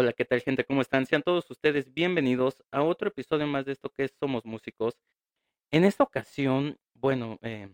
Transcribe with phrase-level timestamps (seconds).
[0.00, 0.64] Hola, ¿qué tal gente?
[0.64, 1.04] ¿Cómo están?
[1.04, 4.94] Sean todos ustedes bienvenidos a otro episodio más de esto que es Somos Músicos.
[5.70, 7.68] En esta ocasión, bueno, eh,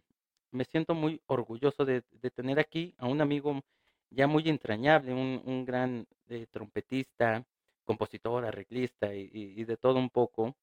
[0.50, 2.02] me siento muy orgulloso de,
[2.34, 3.62] tener aquí a un amigo
[4.10, 7.45] ya muy entrañable, un, gran eh, trompetista,
[7.84, 10.56] compositor, arreglista y, de todo un poco,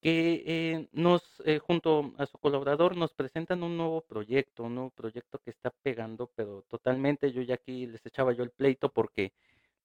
[0.00, 5.38] que eh, nos, junto a su colaborador, nos presentan un nuevo proyecto, un nuevo proyecto
[5.38, 9.32] que está pegando, pero totalmente, yo ya aquí les echaba yo el pleito porque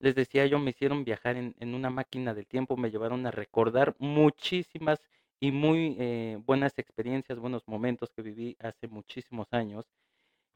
[0.02, 3.96] les decía yo, me hicieron viajar en, una máquina del tiempo, me llevaron a recordar
[4.00, 5.00] muchísimas
[5.40, 9.86] y muy eh, buenas experiencias, buenos momentos que viví hace muchísimos años.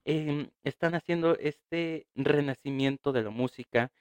[0.06, 3.92] Em, están haciendo este renacimiento de la música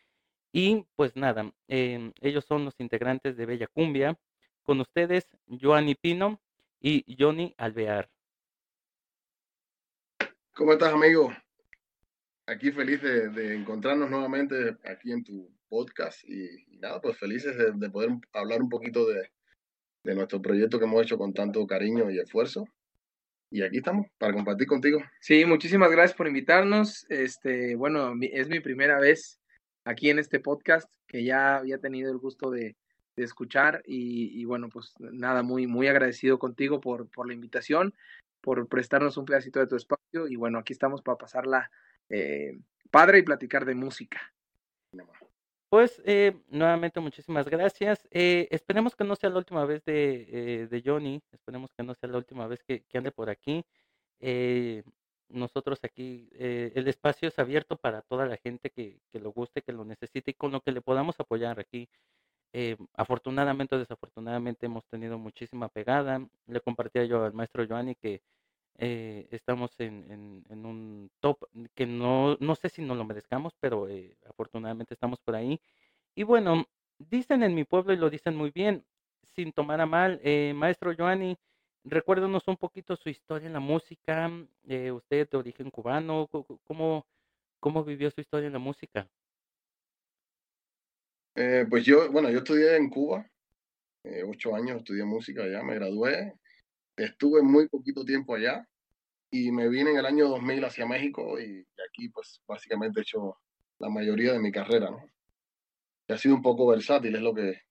[0.52, 4.18] y pues nada, em, ellos son los integrantes de Bella Cumbia.
[4.62, 6.40] Con ustedes, Joanny Pino
[6.80, 8.10] y Johnny Alvear.
[10.54, 11.30] ¿Cómo estás, amigo?
[12.46, 17.56] Aquí feliz de, de encontrarnos nuevamente aquí en tu podcast y, y nada, pues felices
[17.56, 19.30] de, de poder hablar un poquito de,
[20.04, 22.66] de nuestro proyecto que hemos hecho con tanto cariño y esfuerzo.
[23.50, 25.00] Y aquí estamos para compartir contigo.
[25.20, 27.06] Sí, muchísimas gracias por invitarnos.
[27.08, 29.40] Este, bueno, es mi primera vez
[29.84, 32.76] aquí en este podcast que ya había tenido el gusto de,
[33.16, 37.94] de escuchar y, y bueno, pues nada, muy, muy agradecido contigo por, por la invitación,
[38.40, 41.70] por prestarnos un pedacito de tu espacio y bueno, aquí estamos para pasarla
[42.08, 42.58] eh,
[42.90, 44.20] padre y platicar de música.
[45.74, 48.06] Pues eh, nuevamente muchísimas gracias.
[48.12, 52.08] Eh, esperemos que no sea la última vez de, eh, Johnny, esperemos que no sea
[52.08, 53.64] la última vez que, ande por aquí.
[54.20, 54.84] Eh,
[55.28, 59.62] nosotros aquí, eh, el espacio es abierto para toda la gente que, que lo guste,
[59.62, 61.88] que lo necesite y con lo que le podamos apoyar aquí.
[62.94, 66.24] Afortunadamente o desafortunadamente hemos tenido muchísima pegada.
[66.46, 68.22] Le compartía yo al maestro Joanny que
[68.78, 73.88] eh, estamos en, en, un top que no, no sé si nos lo merezcamos, pero
[73.88, 75.60] eh, afortunadamente estamos por ahí.
[76.14, 76.66] Y bueno,
[76.98, 78.84] dicen en mi pueblo y lo dicen muy bien,
[79.34, 81.36] sin tomar a mal, eh, maestro Joanny,
[81.84, 84.30] recuérdanos un poquito su historia en la música,
[84.66, 86.28] eh, usted de origen cubano,
[86.64, 87.06] ¿cómo,
[87.60, 89.08] cómo vivió su historia en la música?
[91.36, 93.28] Eh, pues yo, bueno, yo estudié en Cuba,
[94.04, 96.34] eh, ocho años estudié música allá, me gradué,
[96.96, 98.66] estuve muy poquito tiempo allá
[99.30, 103.36] y me vine en el año 2000 hacia México y aquí pues básicamente he hecho
[103.78, 105.04] la mayoría de mi carrera, ¿no?
[106.06, 107.62] Y ha sido un poco versátil, es lo que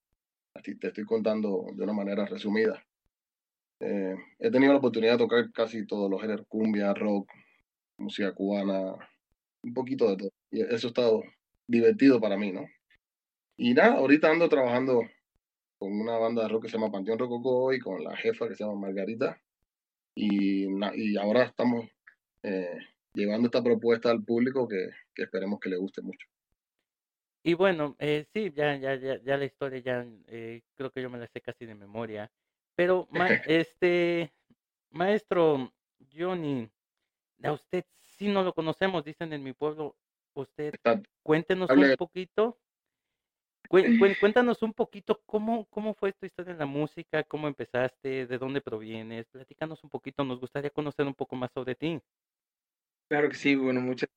[0.62, 2.84] te estoy contando de una manera resumida.
[3.80, 7.30] Eh, he tenido la oportunidad de tocar casi todos los géneros, cumbia, rock,
[7.98, 8.96] música cubana,
[9.64, 10.30] un poquito de todo.
[10.52, 11.24] Y eso ha estado
[11.68, 12.66] divertido para mí, ¿no?
[13.58, 15.02] Y nada, ahorita ando trabajando
[15.84, 18.56] con una banda de rock que se llama Panteón Rococó y con la jefa que
[18.56, 19.38] se llama Margarita.
[20.16, 21.90] Y, y ahora estamos
[22.42, 22.78] eh,
[23.14, 26.26] llevando esta propuesta al público que, que esperemos que le guste mucho.
[27.44, 31.10] Y bueno, eh, sí, ya, ya, ya, ya la historia ya eh, creo que yo
[31.10, 32.32] me la sé casi de memoria.
[32.76, 34.32] Pero, ma- este,
[34.92, 35.70] maestro
[36.18, 36.70] Johnny,
[37.44, 37.84] a usted
[38.18, 39.98] sí no lo conocemos, dicen en mi pueblo.
[40.34, 42.58] Usted, Está- cuéntenos un poquito,
[44.20, 48.62] cuéntanos un poquito cómo, cómo fue tu historia en la música, cómo empezaste, de dónde
[48.62, 52.00] provienes, platícanos un poquito, nos gustaría conocer un poco más sobre ti.
[53.10, 54.10] Claro que sí, bueno, muchas.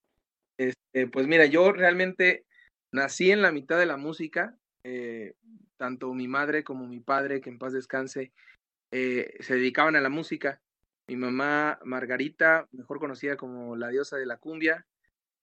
[0.59, 2.45] Este, pues mira, yo realmente
[2.93, 5.35] nací en la mitad de la música, eh,
[5.77, 8.33] tanto mi madre como mi padre, que en paz descanse,
[8.91, 10.61] eh, se dedicaban a la música.
[11.09, 14.87] Mi mamá Margarita, mejor conocida como la diosa de la cumbia,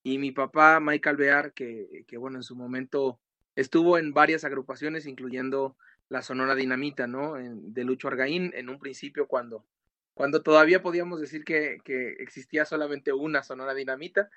[0.03, 3.19] y mi papá Mike Alvear, que, que bueno, en su momento
[3.56, 5.75] estuvo en varias agrupaciones, incluyendo
[6.09, 7.38] la Sonora Dinamita, ¿no?
[7.38, 9.66] En- de Lucho Argaín, en un principio cuando,
[10.14, 14.30] cuando todavía podíamos decir que, que existía solamente una Sonora Dinamita.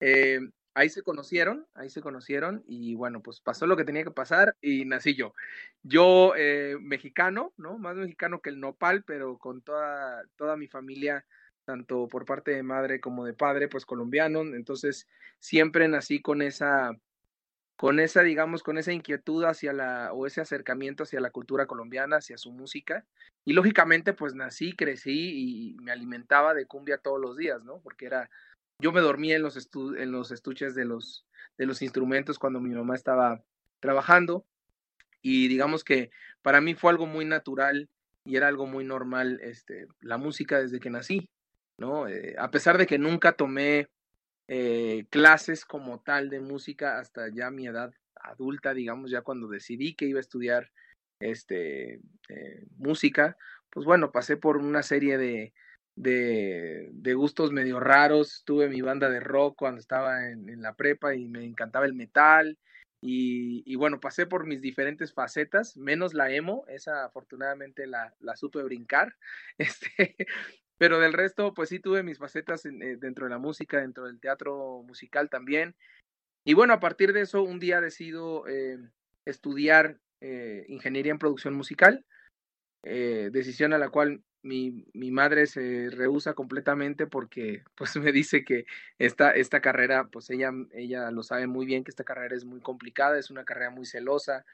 [0.00, 0.40] Eh,
[0.74, 4.56] ahí se conocieron, ahí se conocieron y bueno, pues pasó lo que tenía que pasar
[4.60, 5.34] y nací yo.
[5.82, 7.78] Yo, eh, mexicano, ¿no?
[7.78, 11.24] Más mexicano que el nopal, pero con toda, toda mi familia,
[11.64, 14.40] tanto por parte de madre como de padre, pues colombiano.
[14.42, 15.08] Entonces,
[15.38, 16.92] siempre nací con esa,
[17.80, 22.16] con esa, digamos, con esa inquietud hacia la, o ese acercamiento hacia la cultura colombiana,
[22.16, 23.06] hacia su música.
[23.46, 27.80] Y lógicamente, pues nací, crecí y me alimentaba de cumbia todos los días, ¿no?
[27.80, 28.28] Porque era,
[28.80, 31.24] yo me dormía en los, estu en los estuches de los,
[31.56, 33.42] de los instrumentos cuando mi mamá estaba
[33.80, 34.44] trabajando.
[35.22, 36.10] Y digamos que
[36.42, 37.88] para mí fue algo muy natural
[38.26, 41.30] y era algo muy normal este, la música desde que nací,
[41.78, 42.08] ¿no?
[42.08, 43.88] Eh, a pesar de que nunca tomé
[44.52, 49.94] eh, clases como tal de música hasta ya mi edad adulta, digamos, ya cuando decidí
[49.94, 50.72] que iba a estudiar
[51.20, 53.36] este, eh, música,
[53.70, 55.52] pues bueno, pasé por una serie de,
[55.94, 58.42] de, de, gustos medio raros.
[58.44, 61.94] Tuve mi banda de rock cuando estaba en, en, la prepa y me encantaba el
[61.94, 62.58] metal.
[63.02, 68.62] Y, bueno, pasé por mis diferentes facetas, menos la emo, esa afortunadamente la, la supe
[68.62, 69.16] brincar,
[69.58, 70.16] este,
[70.80, 74.18] pero del resto, pues sí tuve mis facetas eh, dentro de la música, dentro del
[74.18, 75.76] teatro musical también.
[76.42, 78.78] Y bueno, a partir de eso, un día decido eh,
[79.26, 82.06] estudiar eh, ingeniería en producción musical,
[82.82, 88.64] decisión a la cual mi, mi, madre se rehúsa completamente porque pues me dice que
[88.98, 92.62] esta, esta carrera, pues ella, ella lo sabe muy bien que esta carrera es muy
[92.62, 94.46] complicada, es una carrera muy celosa,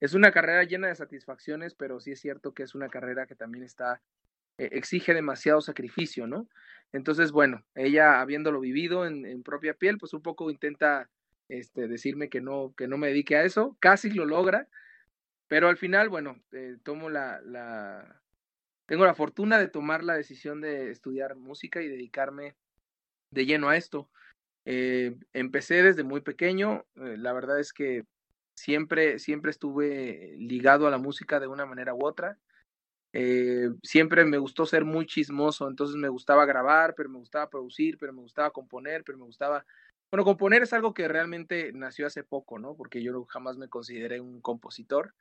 [0.00, 3.36] es una carrera llena de satisfacciones, pero sí es cierto que es una carrera que
[3.36, 4.02] también está,
[4.58, 6.48] eh, exige demasiado sacrificio, ¿no?
[6.92, 11.10] Entonces, bueno, ella habiéndolo vivido en, propia piel, pues un poco intenta
[11.48, 14.68] este, decirme que no, que no me dedique a eso, casi lo logra,
[15.48, 18.22] pero al final, bueno, eh, tomo la, la
[18.88, 22.56] tengo la fortuna de tomar la decisión de estudiar música y dedicarme
[23.30, 24.08] de lleno a esto.
[24.64, 28.04] Eh, empecé desde muy pequeño, eh, la verdad es que
[28.56, 32.38] siempre, siempre estuve ligado a la música de una manera u otra.
[33.20, 37.98] Eh, siempre me gustó ser muy chismoso, entonces me gustaba grabar, pero me gustaba producir,
[37.98, 39.66] pero me gustaba componer, pero me gustaba...
[40.08, 42.76] Bueno, componer es algo que realmente nació hace poco, ¿no?
[42.76, 45.14] Porque yo jamás me consideré un compositor.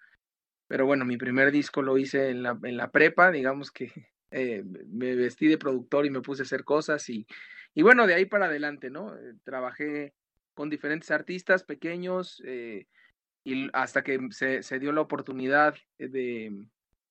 [0.68, 3.92] Pero bueno, mi primer disco lo hice en la, prepa, digamos que
[4.32, 7.26] eh, me vestí de productor y me puse a hacer cosas y,
[7.74, 9.16] y bueno, de ahí para adelante, ¿no?
[9.16, 10.14] Eh, trabajé
[10.54, 12.44] con diferentes artistas pequeños
[13.44, 16.52] y hasta que se, se, dio la oportunidad de,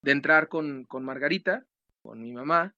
[0.07, 1.67] de entrar con, con, Margarita,
[2.01, 2.77] con mi mamá.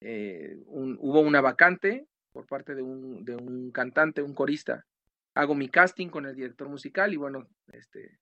[0.00, 4.86] Un, hubo una vacante por parte de un, de un cantante, un corista.
[5.34, 8.18] Hago mi casting con el director musical y bueno, este,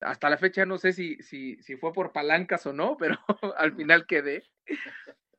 [0.00, 3.18] hasta la fecha no sé si, si, si fue por palancas o no, pero
[3.56, 4.44] al final quedé.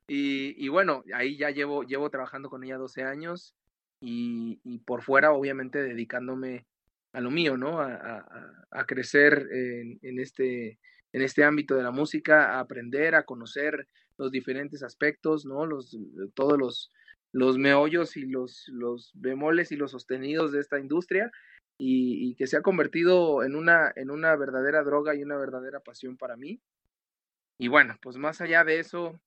[0.06, 3.54] Y, y, bueno, ahí ya llevo, llevo trabajando con ella 12 años
[3.98, 6.66] y, y por fuera, obviamente, dedicándome
[7.14, 7.80] a lo mío, ¿no?
[7.80, 10.78] A, a, a crecer en, en, este,
[11.12, 13.86] en este ámbito de la música, aprender, a conocer
[14.18, 15.66] los diferentes aspectos, ¿no?
[15.66, 15.96] Los,
[16.34, 16.90] todos los,
[17.32, 21.30] los meollos y los, los bemoles y los sostenidos de esta industria
[21.78, 26.16] y, que se ha convertido en una, en una verdadera droga y una verdadera pasión
[26.16, 26.60] para mí.
[27.58, 29.20] Y bueno, pues más allá de eso,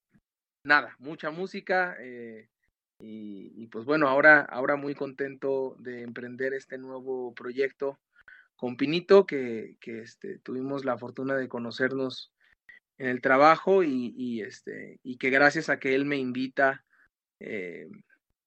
[0.63, 1.97] nada, mucha música.
[1.99, 2.47] Eh,
[2.99, 7.99] y, pues bueno, ahora, ahora muy contento de emprender este nuevo proyecto
[8.55, 12.31] con Pinito, que, este, tuvimos la fortuna de conocernos
[12.97, 16.85] en el trabajo y, este, que gracias a que él me invita
[17.39, 17.87] eh,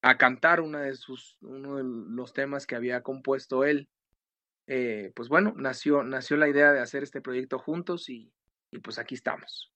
[0.03, 3.89] a cantar una de sus, uno de los temas que había compuesto él,
[4.67, 8.33] eh, pues bueno, nació, nació la idea de hacer este proyecto juntos y
[8.83, 9.73] pues aquí estamos.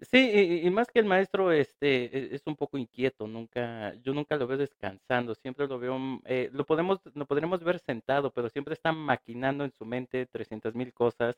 [0.00, 4.36] Sí, y, más que el maestro, este, e, es un poco inquieto, nunca, yo nunca
[4.36, 8.48] lo veo descansando, siempre lo veo, mm, eh, lo podemos, lo podremos ver sentado, pero
[8.48, 11.36] siempre está maquinando en su mente 300 mil cosas.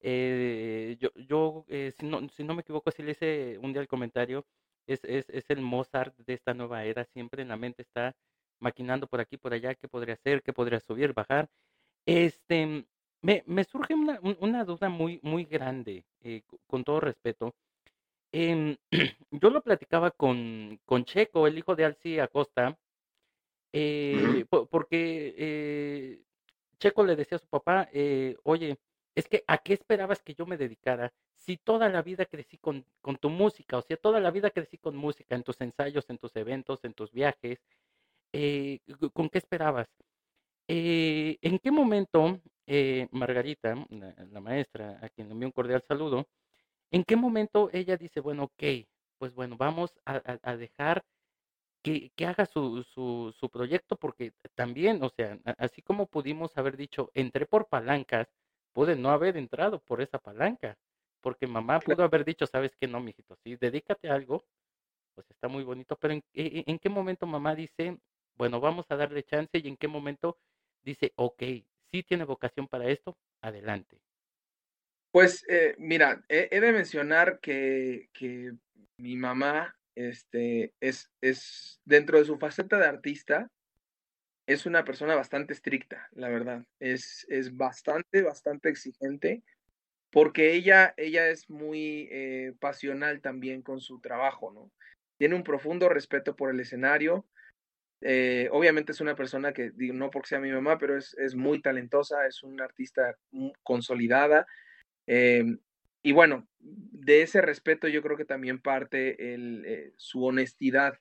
[0.00, 3.82] Eh, yo, yo eh, si, no, si no me equivoco, si le hice un día
[3.82, 4.46] el comentario,
[4.86, 8.14] es, es, es el Mozart de esta nueva era, siempre en la mente está
[8.60, 11.48] maquinando por aquí, por allá, qué podría hacer, qué podría subir, bajar,
[12.06, 12.86] este,
[13.22, 17.54] me, me surge una, una duda muy, muy grande, eh, con todo respeto.
[19.30, 22.78] Yo lo platicaba con, con Checo, el hijo de Alci Acosta,
[23.72, 26.22] eh, porque eh,
[26.78, 28.78] Checo le decía a su papá, eh, oye,
[29.14, 32.84] es que ¿a qué esperabas que yo me dedicara si toda la vida crecí con,
[33.00, 33.78] con tu música?
[33.78, 36.94] O sea, toda la vida crecí con música en tus ensayos, en tus eventos, en
[36.94, 37.58] tus viajes.
[39.12, 39.88] ¿Con qué esperabas?
[40.68, 43.74] ¿En qué momento, eh, Margarita,
[44.30, 46.28] la, maestra, a quien le envío un cordial saludo,
[46.90, 48.86] en qué momento ella dice, bueno, ok,
[49.18, 51.04] pues bueno, vamos a, dejar
[51.82, 56.76] que, que haga su, su, su, proyecto, porque también, o sea, así como pudimos haber
[56.76, 58.28] dicho, entré por palancas,
[58.72, 60.78] pude no haber entrado por esa palanca,
[61.20, 64.44] porque mamá pudo haber dicho, sabes que no, mijito, sí, dedícate a algo,
[65.14, 67.98] pues está muy bonito, pero en, en qué momento mamá dice,
[68.36, 70.38] bueno, vamos a darle chance y en qué momento
[70.82, 71.42] dice, ok,
[71.90, 74.00] sí tiene vocación para esto, adelante.
[75.10, 78.52] Pues eh, mira, he, de mencionar que, que
[78.96, 83.50] mi mamá este, es, es, dentro de su faceta de artista,
[84.46, 86.64] es una persona bastante estricta, la verdad.
[86.78, 89.42] Es, es bastante, bastante exigente,
[90.10, 94.72] porque ella, ella es muy eh, pasional también con su trabajo, ¿no?
[95.18, 97.26] Tiene un profundo respeto por el escenario,
[98.02, 101.60] eh, obviamente es una persona que, no porque sea mi mamá, pero es, es muy
[101.60, 103.16] talentosa, es una artista
[103.62, 104.46] consolidada.
[105.12, 105.44] Eh,
[106.02, 111.00] y bueno, de ese respeto yo creo que también parte eh, su honestidad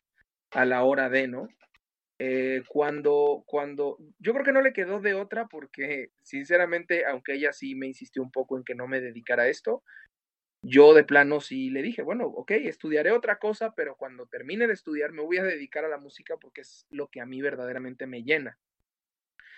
[0.49, 1.47] a la hora de, ¿no?
[2.19, 7.53] eh, cuando, cuando, yo creo que no le quedó de otra porque sinceramente, aunque ella
[7.53, 9.83] sí me insistió un poco en que no me dedicara a esto,
[10.61, 14.73] yo de plano sí le dije, bueno, ok, estudiaré otra cosa, pero cuando termine de
[14.73, 18.05] estudiar me voy a dedicar a la música porque es lo que a mí verdaderamente
[18.05, 18.59] me llena.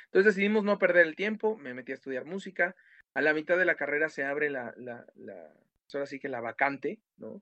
[0.06, 2.76] Entonces decidimos no perder el tiempo, me metí a estudiar música,
[3.14, 6.42] a la mitad de la carrera se abre la, la, pues ahora sí que la
[6.42, 7.42] vacante, ¿no?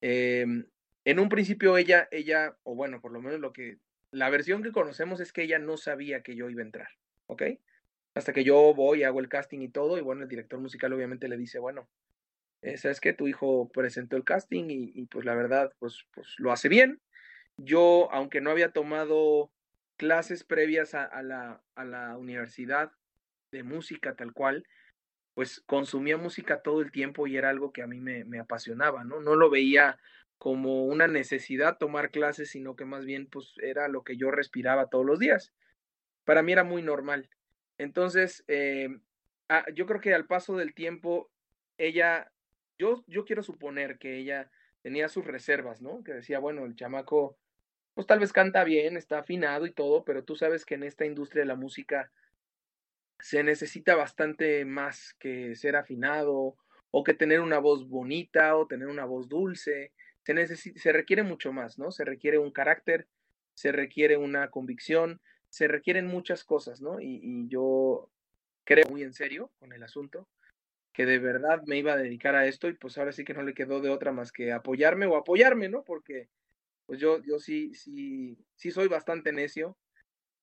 [0.00, 0.66] Em,
[1.04, 3.78] en un principio ella, ella, o bueno, por lo menos lo que,
[4.10, 6.88] la versión que conocemos es que ella no sabía que yo iba a entrar,
[7.26, 7.42] ¿ok?
[8.14, 11.28] Hasta que yo voy, hago el casting y todo, y bueno, el director musical obviamente
[11.28, 11.88] le dice, bueno,
[12.62, 16.50] eh, sabes que tu hijo presentó el casting y, pues la verdad, pues, pues lo
[16.50, 17.00] hace bien.
[17.56, 19.52] Yo, aunque no había tomado
[19.96, 22.90] clases previas a, la, a la universidad
[23.52, 24.66] de música tal cual,
[25.36, 29.04] pues consumía música todo el tiempo y era algo que a mí me, me, apasionaba,
[29.04, 29.20] ¿no?
[29.20, 29.98] No lo veía
[30.38, 34.88] como una necesidad tomar clases, sino que más bien pues era lo que yo respiraba
[34.88, 35.52] todos los días.
[36.24, 37.28] Para mí era muy normal.
[37.76, 38.88] Entonces, eh,
[39.50, 41.30] ah, yo creo que al paso del tiempo,
[41.76, 42.32] ella
[42.78, 44.50] yo, yo quiero suponer que ella
[44.80, 46.02] tenía sus reservas, ¿no?
[46.02, 47.36] Que decía, bueno, el chamaco,
[47.92, 51.04] pues tal vez canta bien, está afinado y todo, pero tú sabes que en esta
[51.04, 52.10] industria de la música
[53.18, 56.56] se necesita bastante más que ser afinado
[56.90, 59.92] o que tener una voz bonita o tener una voz dulce.
[60.24, 61.90] Se, se requiere mucho más, ¿no?
[61.92, 63.06] Se requiere un carácter,
[63.54, 67.00] se requiere una convicción, se requieren muchas cosas, ¿no?
[67.00, 68.10] Y, y yo
[68.64, 70.28] creo muy en serio con el asunto
[70.92, 73.42] que de verdad me iba a dedicar a esto y pues ahora sí que no
[73.42, 75.84] le quedó de otra más que apoyarme o apoyarme, ¿no?
[75.84, 76.30] Porque
[76.86, 79.76] pues yo, yo sí, sí, sí soy bastante necio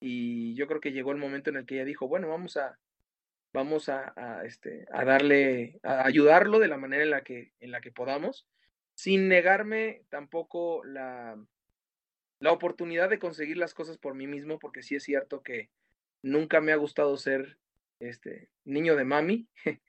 [0.05, 2.77] y yo creo que llegó el momento en el que ella dijo, bueno, vamos a,
[3.53, 7.71] vamos a, a, este, a darle, a ayudarlo de la manera en la que, en
[7.71, 8.45] la que podamos,
[8.95, 11.41] sin negarme tampoco la,
[12.39, 15.69] la oportunidad de conseguir las cosas por mí mismo, porque sí es cierto que
[16.21, 17.57] nunca me ha gustado ser
[18.01, 19.47] este niño de mami.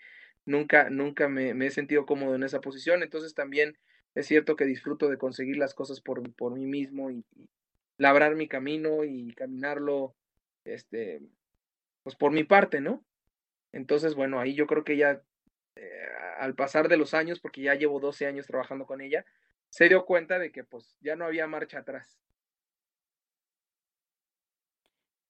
[0.44, 3.76] nunca, nunca me, he sentido cómodo en esa posición, entonces también
[4.14, 7.24] es cierto que disfruto de conseguir las cosas por, por mí mismo y,
[7.96, 10.14] labrar mi camino y caminarlo,
[10.64, 11.22] este,
[12.02, 13.04] pues por mi parte, ¿no?
[13.72, 15.22] Entonces, bueno, ahí yo creo que ya,
[15.76, 16.08] eh,
[16.38, 19.24] al pasar de los años, porque ya llevo 12 años trabajando con ella,
[19.68, 22.20] se dio cuenta de que pues ya no había marcha atrás.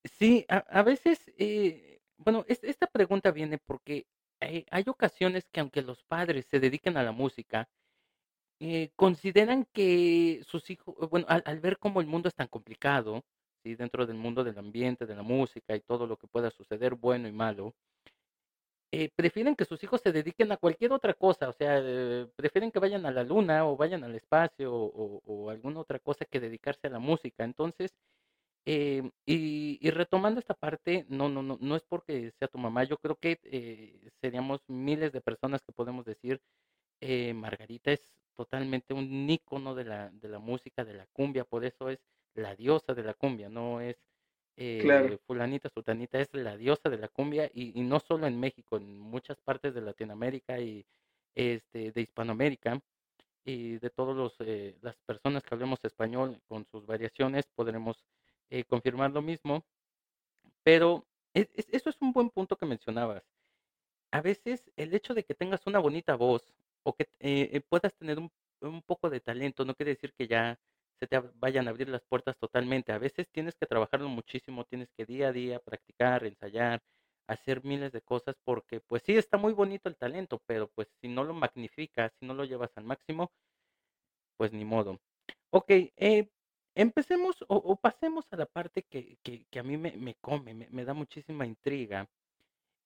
[0.03, 4.05] Sí, a, veces, eh, bueno, esta pregunta viene porque
[4.39, 7.67] hay, ocasiones que aunque los padres se dediquen a la música,
[8.59, 13.23] eh, consideran que sus hijos, bueno, al, ver cómo el mundo es tan complicado,
[13.63, 13.75] ¿sí?
[13.75, 17.27] dentro del mundo del ambiente, de la música y todo lo que pueda suceder, bueno
[17.27, 17.75] y malo,
[18.91, 22.71] eh, prefieren que sus hijos se dediquen a cualquier otra cosa, o sea, eh, prefieren
[22.71, 26.39] que vayan a la luna o vayan al espacio o, o alguna otra cosa que
[26.39, 27.43] dedicarse a la música.
[27.43, 27.93] Entonces,
[28.67, 32.97] eh, y, retomando esta parte, no, no, no, no es porque sea tu mamá, yo
[32.97, 36.41] creo que eh, seríamos miles de personas que podemos decir,
[37.01, 38.01] eh, Margarita es
[38.35, 41.99] totalmente un ícono de la, de la música, de la cumbia, por eso es
[42.33, 43.97] la diosa de la cumbia, no es
[45.27, 48.99] fulanita, sultanita, es la diosa de la cumbia y, y, no solo en México, en
[48.99, 50.85] muchas partes de Latinoamérica y
[51.35, 52.81] este, de Hispanoamérica
[53.43, 54.33] y de todas
[54.81, 58.03] las personas que hablemos español con sus variaciones podremos
[58.49, 59.65] eh, confirmar lo mismo,
[60.63, 63.23] pero eso es un buen punto que mencionabas.
[64.11, 67.93] A veces el hecho de que tengas una bonita voz o que eh, eh, puedas
[67.95, 70.57] tener un, un, poco de talento no quiere decir que ya
[70.99, 72.91] se te vayan a abrir las puertas totalmente.
[72.93, 76.81] A veces tienes que trabajarlo muchísimo, tienes que día a día practicar, ensayar,
[77.27, 81.07] hacer miles de cosas porque pues sí está muy bonito el talento, pero pues si
[81.09, 83.31] no lo magnificas, si no lo llevas al máximo,
[84.37, 84.99] pues ni modo.
[85.51, 86.29] Ok, eh,
[86.75, 90.93] Empecemos o, pasemos a la parte que, que, a mí me, me come, me, da
[90.93, 92.05] muchísima intriga.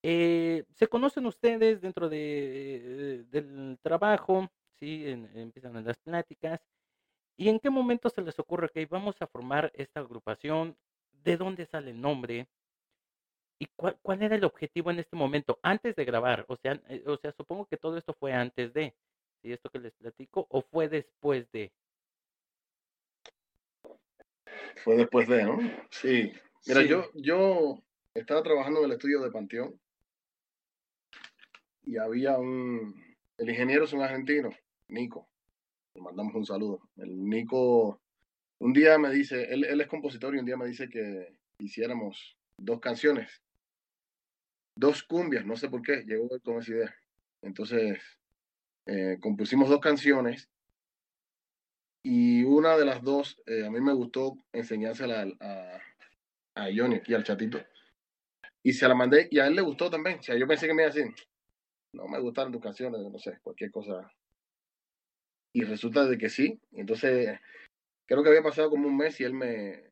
[0.02, 4.50] Eh, ¿Se conocen ustedes dentro de, del trabajo?
[4.80, 5.06] ¿Sí?
[5.08, 6.62] empiezan las pláticas.
[7.36, 10.78] ¿Y en qué momento se les ocurre que vamos a formar esta agrupación?
[11.12, 12.48] ¿De dónde sale el nombre?
[13.60, 15.60] ¿Y cuál, cuál era el objetivo en este momento?
[15.62, 16.46] Antes de grabar.
[16.48, 18.96] O sea, eh, o sea, supongo que todo esto fue antes de,
[19.42, 19.52] ¿sí?
[19.52, 21.74] Esto que les platico, o fue después de.
[24.78, 25.58] Fue después de, ¿no?
[25.90, 26.32] Sí.
[26.68, 29.78] Mira, Yo, yo estaba trabajando en el estudio de Panteón
[31.90, 33.04] y había un.
[33.38, 34.50] El ingeniero es un argentino,
[34.90, 35.28] Nico.
[35.96, 36.82] Le mandamos un saludo.
[36.98, 38.00] El Nico,
[38.60, 42.38] un día me dice, él, él es compositor y un día me dice que hiciéramos
[42.58, 43.42] dos canciones,
[44.76, 46.96] dos cumbias, no sé por qué, llegó con esa idea.
[47.42, 47.98] Entonces,
[48.86, 50.48] eh, compusimos dos canciones
[52.04, 55.80] y una de las dos, eh, a mí me gustó enseñársela a,
[56.76, 57.60] Johnny, aquí al chatito.
[58.62, 60.20] Y se la mandé y a él le gustó también.
[60.20, 61.14] O sea, yo pensé que me iba a decir,
[61.94, 64.12] no me gustaron tus canciones, no sé, cualquier cosa.
[65.54, 66.60] Y resulta de que sí.
[66.72, 67.40] Entonces,
[68.06, 69.92] creo que había pasado como un mes y él me,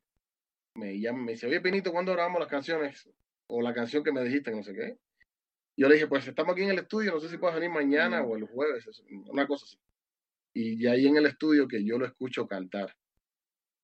[0.74, 3.08] me llama, me dice, oye Pinito, ¿cuándo grabamos las canciones?
[3.48, 4.96] O la canción que me dijiste, no sé qué.
[5.76, 8.22] Yo le dije, pues estamos aquí en el estudio, no sé si puedes venir mañana
[8.22, 8.86] o el jueves,
[9.28, 9.78] una cosa así.
[10.54, 12.96] Y ahí en el estudio que yo lo escucho cantar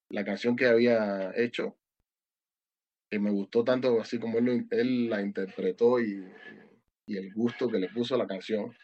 [0.08, 1.76] la canción que había hecho,
[3.10, 6.24] que me gustó tanto así como él, él la interpretó y,
[7.06, 8.76] y el gusto que le puso la canción.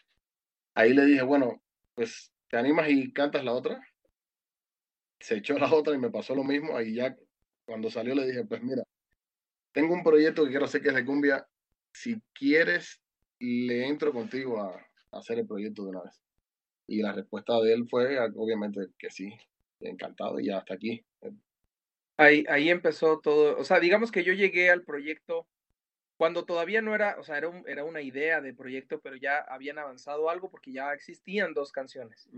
[0.73, 1.61] Ahí le dije, bueno,
[1.95, 3.81] pues te animas y cantas la otra.
[5.19, 6.75] Se echó la otra y me pasó lo mismo.
[6.75, 7.15] Ahí ya
[7.65, 8.83] cuando salió le dije, pues mira,
[9.71, 11.47] tengo un proyecto que quiero hacer que es de cumbia.
[11.93, 13.01] Si quieres,
[13.39, 16.21] le entro contigo a, hacer el proyecto de una vez.
[16.87, 19.29] Y la respuesta de él fue, obviamente, que sí,
[19.79, 21.03] encantado y ya hasta aquí.
[22.17, 25.47] Ahí, ahí empezó todo, o sea, digamos que yo llegué al proyecto
[26.21, 29.79] cuando todavía no era, o sea, era, era una idea de proyecto, pero ya habían
[29.79, 32.29] avanzado algo porque ya existían dos canciones.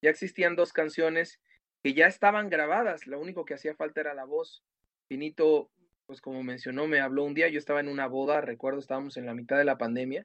[0.00, 1.40] Ya existían dos canciones
[1.82, 4.62] que ya estaban grabadas, lo único que hacía falta era la voz.
[5.08, 5.68] Finito,
[6.06, 9.26] pues como mencionó, me habló un día, yo estaba en una boda, recuerdo, estábamos en
[9.26, 10.24] la mitad de la pandemia,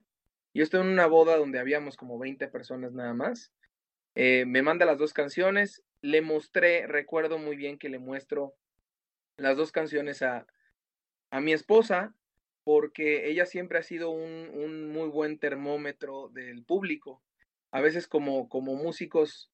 [0.54, 3.52] yo estoy en una boda donde habíamos como 20 personas nada más.
[4.14, 8.54] Eh, me manda las dos canciones, le mostré, recuerdo muy bien que le muestro
[9.38, 10.46] las dos canciones a,
[11.32, 12.14] a mi esposa,
[12.64, 17.22] porque ella siempre ha sido un, un, muy buen termómetro del público.
[17.72, 19.52] A veces como, como músicos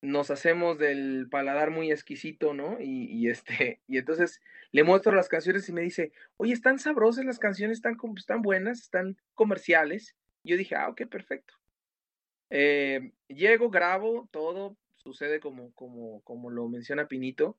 [0.00, 2.78] nos hacemos del paladar muy exquisito, ¿no?
[2.80, 4.40] Y, y, este, y entonces
[4.72, 8.80] le muestro las canciones y me dice, oye, están sabrosas las canciones, están, están buenas,
[8.80, 10.16] están comerciales.
[10.42, 11.54] Yo dije, ah, ok, perfecto.
[12.50, 17.58] Eh, llego, grabo, todo sucede como, como, como lo menciona Pinito.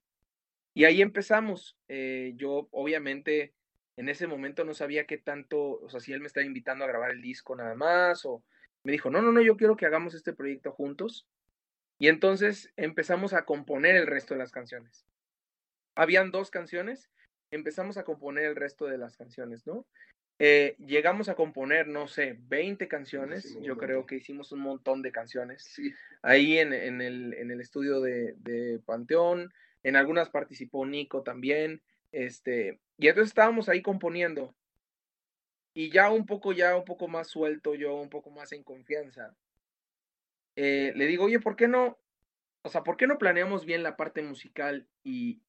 [0.74, 1.78] Y ahí empezamos.
[1.88, 3.54] Eh, yo, obviamente,
[3.98, 6.88] en ese momento no sabía qué tanto, o sea, si él me estaba invitando a
[6.88, 8.44] grabar el disco nada más, o
[8.84, 11.28] me dijo, no, no, no, yo quiero que hagamos este proyecto juntos.
[12.00, 15.06] Y entonces empezamos a componer el resto de las canciones.
[15.96, 17.10] Habían dos canciones,
[17.52, 19.86] empezamos a componer el resto de las canciones, ¿no?
[20.40, 23.58] Eh, llegamos a componer, no sé, 20 canciones.
[23.62, 25.80] Yo creo que hicimos un montón de canciones.
[26.22, 29.54] Ahí en, en, el, en el estudio de, de, Panteón.
[29.84, 31.82] En algunas participó Nico también.
[32.12, 34.56] Este, y entonces estábamos ahí componiendo.
[35.74, 39.36] Y ya un poco, ya un poco más suelto, yo un poco más en confianza.
[40.56, 41.98] Eh, le digo, oye, ¿por qué no?
[42.62, 45.42] O sea, ¿por qué no planeamos bien la parte musical y,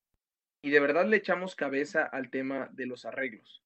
[0.62, 3.62] y de verdad le echamos cabeza al tema de los arreglos?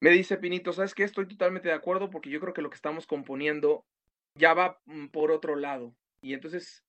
[0.00, 1.04] Me dice Pinito, ¿sabes qué?
[1.04, 3.86] Estoy totalmente de acuerdo porque yo creo que lo que estamos componiendo
[4.34, 5.96] ya va mm, por otro lado.
[6.20, 6.84] Y entonces,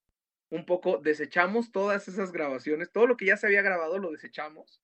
[0.50, 4.82] un poco desechamos todas esas grabaciones, todo lo que ya se había grabado lo desechamos.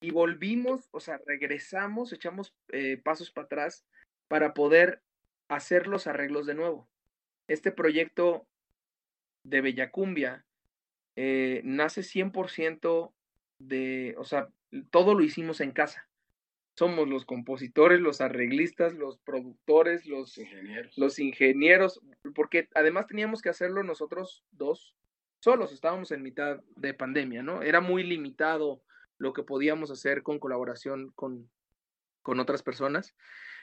[0.00, 3.84] Y volvimos, o sea, regresamos, echamos eh, pasos para atrás
[4.28, 5.02] para poder
[5.48, 6.88] hacer los arreglos de nuevo.
[7.48, 8.46] Este proyecto
[9.44, 10.44] de Bellacumbia
[11.14, 13.12] eh, nace 100%
[13.58, 14.48] de, o sea,
[14.90, 16.06] todo lo hicimos en casa
[16.76, 20.98] somos los compositores, los arreglistas, los productores, los ingenieros.
[20.98, 22.00] los ingenieros,
[22.34, 24.94] porque además teníamos que hacerlo nosotros dos
[25.40, 27.62] solos, estábamos en mitad de pandemia, ¿no?
[27.62, 28.82] Era muy limitado
[29.18, 31.50] lo que podíamos hacer con colaboración con,
[32.22, 33.14] con otras personas.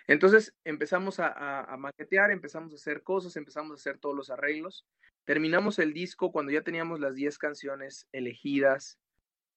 [0.07, 4.85] Entonces empezamos a, a, maquetear, empezamos a hacer cosas, empezamos a hacer todos los arreglos.
[5.23, 8.99] Terminamos el disco cuando ya teníamos las 10 canciones elegidas,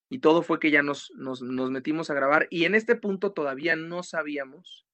[0.09, 3.33] y todo fue que ya nos, nos, nos, metimos a grabar y en este punto
[3.33, 4.87] todavía no sabíamos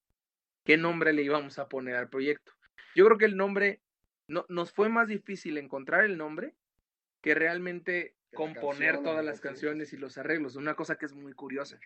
[0.64, 2.52] qué nombre le íbamos a poner al proyecto.
[2.94, 3.82] Yo creo que el nombre,
[4.26, 6.54] no, nos fue más difícil encontrar el nombre
[7.20, 11.78] que realmente componer todas las canciones y los arreglos, una cosa que es muy curiosa,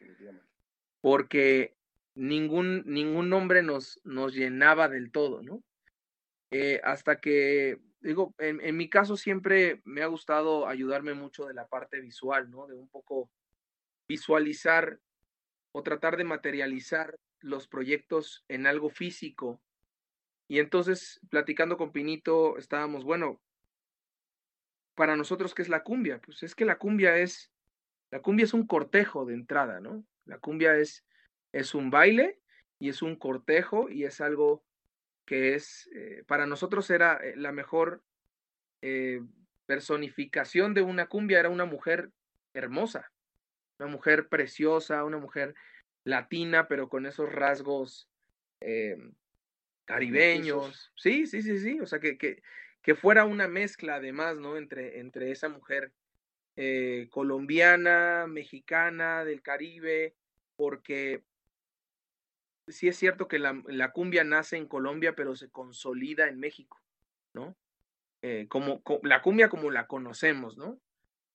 [1.00, 1.76] porque
[2.14, 5.62] ningún, ningún nombre nos, nos llenaba del todo, ¿no?
[6.50, 11.54] Eh, hasta que digo, en, en, mi caso siempre me ha gustado ayudarme mucho de
[11.54, 12.66] la parte visual, ¿no?
[12.66, 13.30] De un poco
[14.08, 15.00] visualizar
[15.72, 19.60] o tratar de materializar los proyectos en algo físico.
[20.48, 23.40] Y entonces, platicando con Pinito, estábamos, bueno,
[24.96, 26.20] para nosotros, ¿qué es la cumbia?
[26.20, 27.52] Pues es que la cumbia es,
[28.10, 30.04] la cumbia es un cortejo de entrada, ¿no?
[30.24, 31.04] La cumbia es,
[31.52, 32.40] es un baile
[32.80, 34.64] y es un cortejo y es algo
[35.26, 38.02] que es, eh, para nosotros era eh, la mejor
[38.80, 39.20] eh,
[39.66, 42.10] personificación de una cumbia, era una mujer
[42.54, 43.12] hermosa,
[43.78, 45.54] una mujer preciosa, una mujer
[46.04, 48.08] latina, pero con esos rasgos
[49.84, 50.90] caribeños.
[50.96, 52.42] Sí, sí, sí, sí, o sea, que, que,
[52.86, 54.56] que fuera una mezcla además, ¿no?
[54.56, 55.92] Entre, entre esa mujer
[56.54, 60.14] eh, colombiana, mexicana, del Caribe,
[60.54, 61.24] porque
[62.68, 66.80] sí es cierto que la, la, cumbia nace en Colombia, pero se consolida en México,
[67.34, 67.56] ¿no?
[68.22, 70.80] Eh, como, la cumbia como la conocemos, ¿no?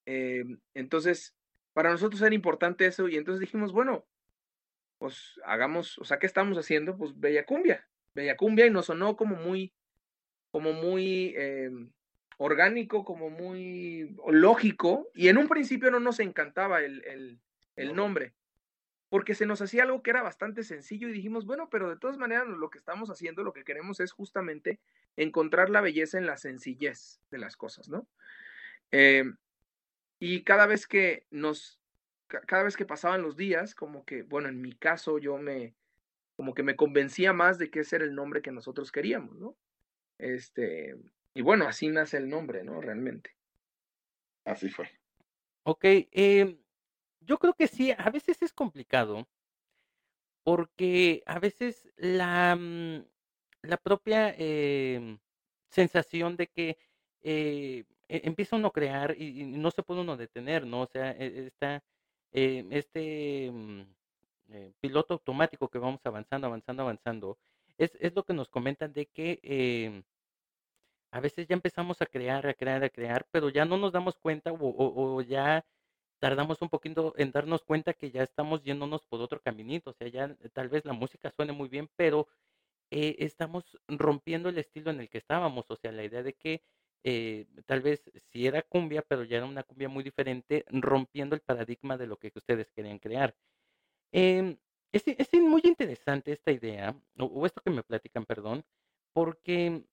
[0.06, 1.36] Eh, entonces,
[1.74, 4.06] para nosotros era importante eso y entonces dijimos, bueno,
[5.00, 6.96] pues hagamos, o sea, ¿qué estamos haciendo?
[6.98, 7.86] Pues Bella Cumbia,
[8.16, 9.74] Bella Cumbia y nos sonó como muy,
[10.52, 11.72] como muy eh,
[12.38, 17.40] orgánico, como muy lógico y en un principio no nos encantaba el, el,
[17.76, 18.34] el nombre
[19.12, 22.18] porque se nos hacía algo que era bastante sencillo y dijimos, bueno, pero de todas
[22.18, 24.80] maneras lo que estamos haciendo, lo que queremos es justamente
[25.18, 28.08] encontrar la belleza en la sencillez de las cosas, ¿no?
[28.92, 29.26] Eh,
[30.18, 31.82] y cada vez que nos,
[32.28, 35.76] cada vez que pasaban los días, como que, bueno, en mi caso yo me,
[36.38, 39.58] como que me convencía más de que ese era el nombre que nosotros queríamos, ¿no?
[40.22, 40.96] Este,
[41.34, 42.80] y bueno, así nace el nombre, ¿no?
[42.80, 43.36] Realmente.
[44.46, 44.90] Así fue.
[45.64, 46.58] Ok, eh,
[47.22, 49.28] yo creo que sí, a veces es complicado,
[50.44, 53.06] porque a veces la, mm,
[53.64, 55.20] la propia em,
[55.70, 56.78] sensación de que
[57.24, 60.82] eh, e, empieza uno a crear y, no se puede uno detener, ¿no?
[60.82, 61.84] O sea, e, está
[62.32, 63.82] eh, este mm,
[64.50, 67.38] eh, piloto automático que vamos avanzando, avanzando, avanzando,
[67.78, 70.04] es, es lo que nos comentan de que em,
[71.12, 74.18] a veces ya empezamos a crear, a crear, a crear, pero ya no nos damos
[74.18, 75.66] cuenta o, ya
[76.20, 80.08] tardamos un poquito en darnos cuenta que ya estamos yéndonos por otro caminito, o sea,
[80.08, 82.28] ya tal vez la música suene muy bien, pero
[82.92, 86.64] eh, estamos rompiendo el estilo en el que estábamos, o sea, la idea de que
[87.04, 91.42] eh, tal vez sí era cumbia, pero ya era una cumbia muy diferente, rompiendo el
[91.42, 93.36] paradigma de lo que ustedes querían crear.
[94.12, 94.58] Em,
[94.92, 98.66] es, muy interesante esta idea, o esto que me platican, perdón,
[99.14, 99.84] porque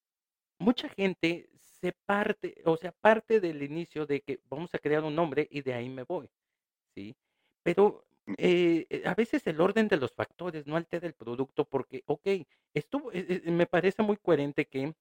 [0.58, 5.14] mucha gente se parte, o sea, parte del inicio de que vamos a crear un
[5.14, 6.28] nombre y de ahí me voy,
[6.94, 7.16] ¿sí?
[7.62, 8.34] Pero mm.
[8.38, 12.26] eh, eh, a veces el orden de los factores no altera el producto porque, ok,
[12.74, 14.94] estuvo, eh, me parece muy coherente que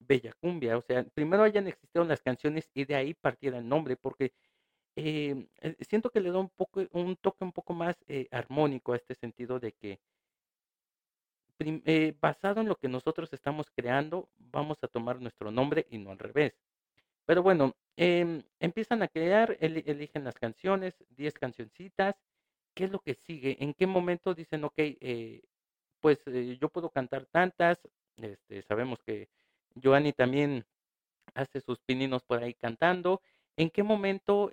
[0.00, 3.96] Bella Cumbia, o sea, primero hayan existido las canciones y de ahí partiera el nombre,
[3.96, 4.32] porque
[5.80, 7.96] siento que le da un poco, un toque un poco más
[8.30, 10.00] armónico a este sentido de que
[11.60, 16.10] eh, basado en lo que nosotros estamos creando, vamos a tomar nuestro nombre y no
[16.10, 16.54] al revés.
[17.26, 22.16] Pero bueno, em, empiezan a crear, eligen las canciones, 10 cancioncitas.
[22.74, 23.56] ¿Qué es lo que sigue?
[23.60, 25.42] ¿En qué momento dicen, ok, eh,
[26.00, 27.78] pues eh, yo puedo cantar tantas?
[28.16, 29.28] Este, sabemos que
[29.82, 30.66] Joanny también
[31.34, 33.22] hace sus pininos por ahí cantando.
[33.56, 34.50] ¿En qué momento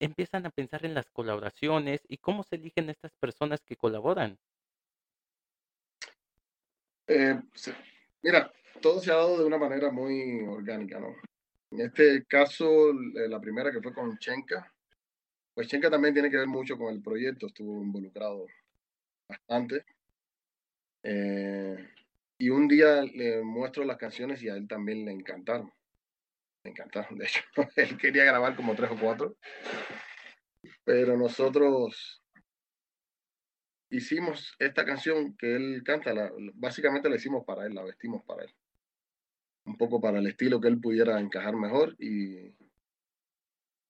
[0.00, 4.38] empiezan a pensar en las colaboraciones y cómo se eligen estas personas que colaboran?
[7.08, 7.40] Eh,
[8.22, 11.16] mira, todo se ha dado de una manera muy orgánica, ¿no?
[11.70, 14.70] En este caso, eh, la primera que fue con Chenka,
[15.54, 18.46] pues Chenka también tiene que ver mucho con el proyecto, estuvo involucrado
[19.26, 19.84] bastante.
[21.02, 21.88] Eh,
[22.38, 25.72] y un día le muestro las canciones y a él también le encantaron.
[26.62, 27.40] Le encantaron, de hecho,
[27.76, 29.36] él quería grabar como tres o cuatro,
[30.84, 32.22] pero nosotros
[33.90, 38.44] hicimos esta canción que él canta, la, básicamente la hicimos para él, la vestimos para
[38.44, 38.54] él.
[39.64, 42.54] Un poco para el estilo que él pudiera encajar mejor y,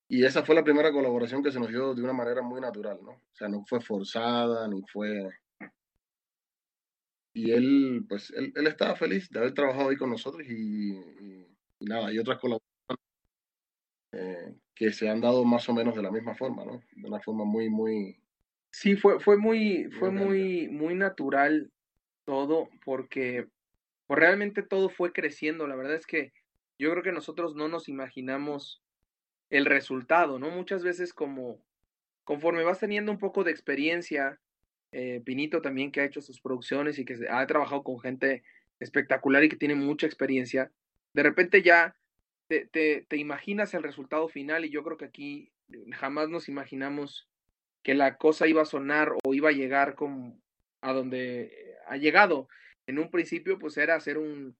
[0.09, 2.99] y esa fue la primera colaboración que se nos dio de una manera muy natural,
[3.03, 3.11] ¿no?
[3.11, 5.29] O sea, no fue forzada ni fue...
[7.35, 11.47] Y él, pues, él, él estaba feliz de haber trabajado ahí con nosotros y, y,
[11.81, 12.69] nada, hay otras colaboraciones
[14.13, 16.83] eh, que se han dado más o menos de la misma forma, ¿no?
[16.97, 18.19] De una forma muy, muy,
[18.71, 21.71] Sí, fue, fue muy, fue muy, muy natural
[22.25, 23.49] todo, porque
[24.07, 25.67] pues realmente todo fue creciendo.
[25.67, 26.33] La verdad es que
[26.79, 28.83] yo creo que nosotros no nos imaginamos
[29.51, 30.51] el resultado, ¿no?
[30.51, 31.63] Muchas veces como
[32.25, 34.39] conforme vas teniendo un poco de experiencia,
[34.93, 38.43] eh, Pinito también que ha hecho sus producciones y que ha trabajado con gente
[38.81, 40.71] espectacular y que tiene mucha experiencia,
[41.15, 41.97] de repente ya
[42.47, 45.53] te, te, te imaginas el resultado final y yo creo que aquí
[45.93, 47.29] jamás nos imaginamos
[47.89, 50.39] que la cosa iba a sonar o iba a llegar como
[50.83, 52.47] a donde ha llegado.
[52.87, 54.55] En un principio, pues era hacer un,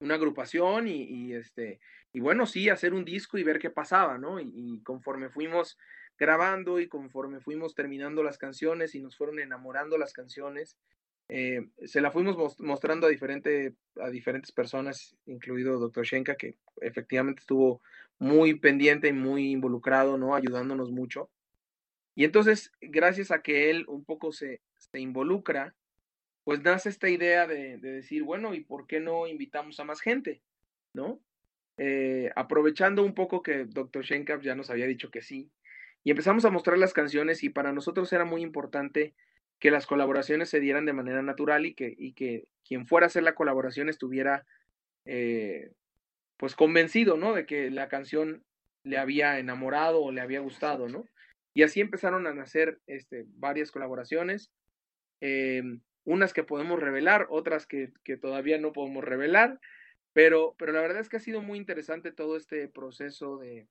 [0.00, 1.78] una agrupación y, este,
[2.10, 4.40] y bueno, sí, hacer un disco y ver qué pasaba, ¿no?
[4.40, 5.76] Y, conforme fuimos
[6.18, 10.78] grabando y conforme fuimos terminando las canciones y nos fueron enamorando las canciones,
[11.28, 16.06] eh, se la fuimos mostrando a, diferente, a diferentes personas, incluido Dr.
[16.06, 17.82] Shenka, que efectivamente estuvo
[18.18, 20.34] muy pendiente y muy involucrado, ¿no?
[20.34, 21.28] Ayudándonos mucho.
[22.18, 25.74] Y entonces, gracias a que él un poco se, se involucra,
[26.42, 30.00] pues nace esta idea de, de, decir, bueno, ¿y por qué no invitamos a más
[30.00, 30.42] gente?
[30.92, 31.20] ¿No?
[31.78, 34.04] eh, aprovechando un poco que Dr.
[34.04, 35.50] Shenkap ya nos había dicho que sí,
[36.04, 39.14] y empezamos a mostrar las canciones y para nosotros era muy importante
[39.58, 43.08] que las colaboraciones se dieran de manera natural y que, y que quien fuera a
[43.08, 44.46] hacer la colaboración estuviera
[45.04, 45.72] eh,
[46.36, 47.34] pues convencido, ¿no?
[47.34, 48.44] De que la canción
[48.84, 51.06] le había enamorado o le había gustado, ¿no?
[51.58, 54.52] Y así empezaron a nacer este, varias colaboraciones,
[55.20, 59.58] em, unas que podemos revelar, otras que, que, todavía no podemos revelar,
[60.12, 63.66] pero, pero la verdad es que ha sido muy interesante todo este proceso de,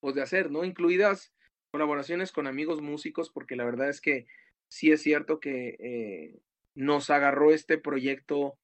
[0.00, 0.64] pues de hacer, ¿no?
[0.64, 1.32] Incluidas
[1.70, 4.26] colaboraciones con amigos músicos, porque la verdad es que
[4.66, 6.40] sí es cierto que eh,
[6.74, 8.58] nos agarró este proyecto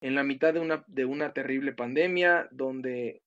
[0.00, 3.22] en la mitad de una, de una terrible pandemia, donde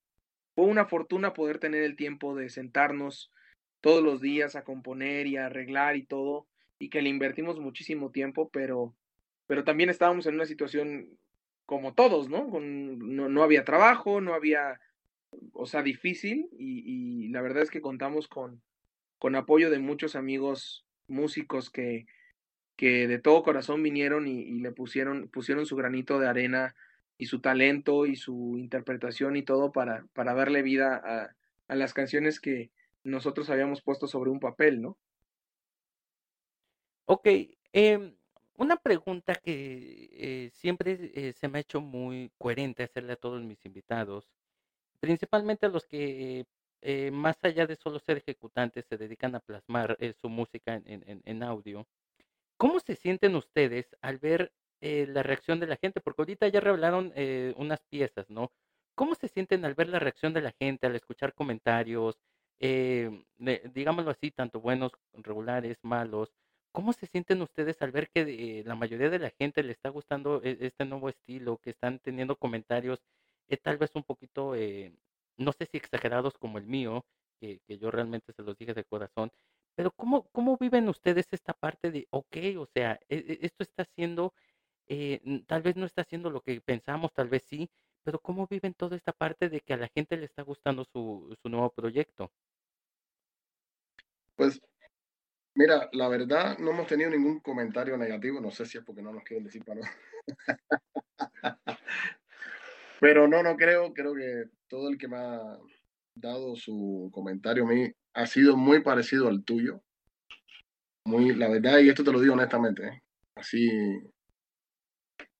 [0.55, 3.31] fue una fortuna poder tener el tiempo de sentarnos
[3.81, 6.47] todos los días a componer y a arreglar y todo,
[6.79, 8.95] y que le invertimos muchísimo tiempo, pero,
[9.47, 11.09] pero también estábamos en una situación
[11.65, 12.49] como todos, ¿no?
[12.49, 14.79] Con, no, no había trabajo, no había,
[15.53, 18.61] o sea, difícil, y, y la verdad es que contamos con,
[19.19, 22.07] con apoyo de muchos amigos músicos que,
[22.75, 26.73] que de todo corazón vinieron y, le pusieron, pusieron su granito de arena
[27.19, 31.35] y su talento y su interpretación y todo para, para darle vida a,
[31.67, 32.71] a las canciones que
[33.03, 34.97] nosotros habíamos puesto sobre un papel, ¿no?
[37.05, 37.27] Ok,
[37.73, 38.15] eh,
[38.61, 43.41] una pregunta que eh, siempre eh, se me ha hecho muy coherente hacerle a todos
[43.41, 44.29] mis invitados,
[44.99, 46.45] principalmente a los que
[46.81, 51.43] eh, más allá de solo ser ejecutantes se dedican a plasmar su música en, en,
[51.43, 51.87] audio.
[52.57, 56.01] ¿Cómo se sienten ustedes al ver la reacción de la gente?
[56.01, 57.13] Porque ahorita ya revelaron
[57.57, 58.51] unas piezas, ¿no?
[58.95, 62.19] ¿Cómo se sienten al ver la reacción de la gente, al escuchar comentarios,
[62.61, 63.25] eh,
[63.73, 66.33] digámoslo así, tanto buenos, regulares, malos?
[66.71, 70.41] ¿Cómo se sienten ustedes al ver que la mayoría de la gente le está gustando
[70.43, 73.01] este nuevo estilo, que están teniendo comentarios
[73.63, 74.53] tal vez un poquito,
[75.37, 77.05] no sé si exagerados como el mío,
[77.41, 79.31] que, que yo realmente se los dije de corazón,
[79.75, 83.83] pero ¿cómo, cómo viven ustedes esta parte de, ok, o sea, e, e, esto está
[83.83, 84.33] haciendo,
[84.87, 87.69] eh, tal vez no está haciendo lo que pensamos, tal vez sí,
[88.03, 91.35] pero cómo viven toda esta parte de que a la gente le está gustando su,
[91.41, 92.31] su nuevo proyecto?
[94.41, 94.59] Pues,
[95.53, 99.13] mira, la verdad no hemos tenido ningún comentario negativo, no sé si es porque no
[99.13, 99.87] nos quieren decir para no.
[102.99, 105.59] Pero no, no creo, creo que todo el que me ha
[106.15, 109.83] dado su comentario a mí ha sido muy parecido al tuyo.
[111.05, 113.03] Muy, la verdad, y esto te lo digo honestamente, ¿eh?
[113.35, 113.69] así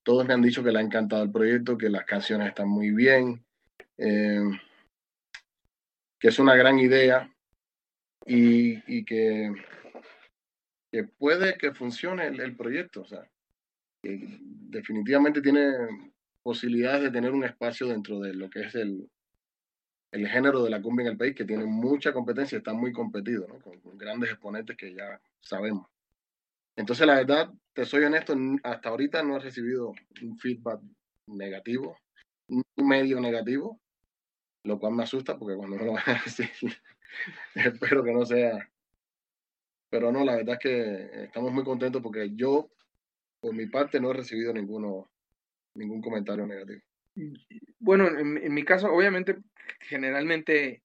[0.03, 2.91] todos me han dicho que le ha encantado el proyecto, que las canciones están muy
[2.91, 3.43] bien,
[3.97, 4.43] eh,
[6.19, 7.27] que es una gran idea
[8.25, 9.53] y, y que,
[10.91, 13.01] que, puede que funcione el, el proyecto.
[13.01, 13.29] O sea,
[14.01, 15.71] que definitivamente tiene
[16.43, 19.10] posibilidades de tener un espacio dentro de lo que es el,
[20.12, 23.47] el género de la cumbia en el país, que tiene mucha competencia, está muy competido,
[23.47, 23.60] ¿no?
[23.60, 25.88] con, grandes exponentes que ya sabemos.
[26.75, 30.81] Entonces, la verdad, te soy honesto, hasta ahorita no he recibido un feedback
[31.27, 31.97] negativo,
[32.47, 33.79] un medio negativo,
[34.63, 36.49] lo cual me asusta porque cuando no lo van a decir,
[37.56, 38.69] espero que no sea.
[39.89, 42.71] Pero no, la verdad es que estamos muy contentos porque yo,
[43.39, 45.10] por mi parte, no he recibido ninguno,
[45.76, 46.82] ningún comentario negativo.
[47.80, 49.38] Bueno, en, en mi caso, obviamente,
[49.82, 50.82] generalmente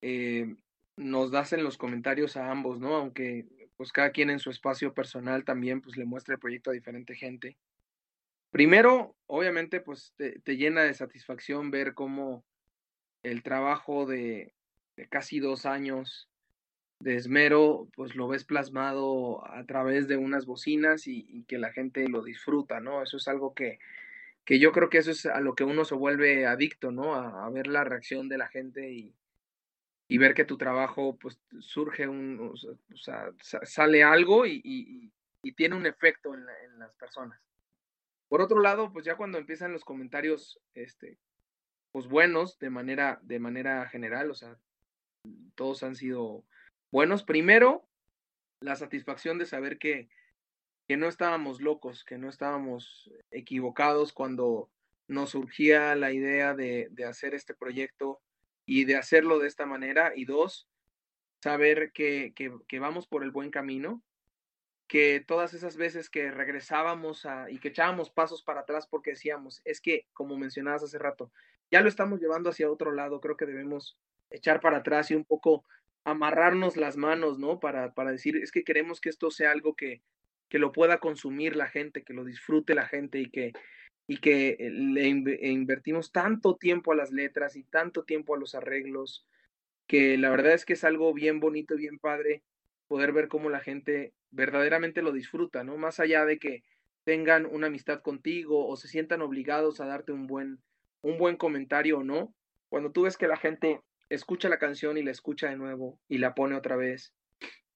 [0.00, 0.54] eh,
[0.96, 2.96] nos das en los comentarios a ambos, ¿no?
[2.96, 6.74] Aunque pues cada quien en su espacio personal también pues le muestra el proyecto a
[6.74, 7.56] diferente gente.
[8.50, 12.44] Primero, obviamente, pues te, te llena de satisfacción ver cómo
[13.22, 14.54] el trabajo de,
[15.08, 16.28] casi dos años
[17.02, 22.08] de esmero, pues lo ves plasmado a través de unas bocinas y, que la gente
[22.08, 23.02] lo disfruta, ¿no?
[23.02, 23.78] Eso es algo que,
[24.44, 27.14] que yo creo que eso es a lo que uno se vuelve adicto, ¿no?
[27.14, 29.14] A, ver la reacción de la gente y,
[30.08, 35.74] y, ver que tu trabajo, pues, surge un, o sea, sale algo y, y, tiene
[35.74, 37.40] un efecto en, en, las personas.
[38.28, 41.18] Por otro lado, pues ya cuando empiezan los comentarios, este,
[41.90, 44.56] pues buenos de manera, de manera general, o sea,
[45.54, 46.44] todos han sido
[46.90, 47.22] buenos.
[47.22, 47.86] Primero,
[48.60, 50.08] la satisfacción de saber que,
[50.88, 54.70] que no estábamos locos, que no estábamos equivocados cuando
[55.08, 58.20] nos surgía la idea de, de, hacer este proyecto
[58.66, 60.12] y de hacerlo de esta manera.
[60.14, 60.68] Y dos,
[61.42, 64.02] saber que, que, vamos por el buen camino,
[64.86, 69.60] que todas esas veces que regresábamos a, y que echábamos pasos para atrás porque decíamos,
[69.64, 71.32] es que, como mencionabas hace rato,
[71.70, 73.98] ya lo estamos llevando hacia otro lado, creo que debemos
[74.32, 75.64] echar para atrás y un poco
[76.04, 77.60] amarrarnos las manos, ¿no?
[77.60, 80.02] Para, para decir, es que queremos que esto sea algo que,
[80.48, 83.52] que lo pueda consumir la gente, que lo disfrute la gente y que,
[84.06, 88.54] y que eh, le invertimos tanto tiempo a las letras y tanto tiempo a los
[88.54, 89.26] arreglos,
[89.86, 92.42] que la verdad es que es algo bien bonito, bien padre
[92.86, 95.76] poder ver cómo la gente verdaderamente lo disfruta, ¿no?
[95.76, 96.62] Más allá de que
[97.04, 100.58] tengan una amistad contigo o se sientan obligados a darte un buen,
[101.00, 102.34] un buen comentario o no,
[102.68, 103.80] cuando tú ves que la gente
[104.14, 107.14] escucha la canción y la escucha de nuevo y la pone otra vez.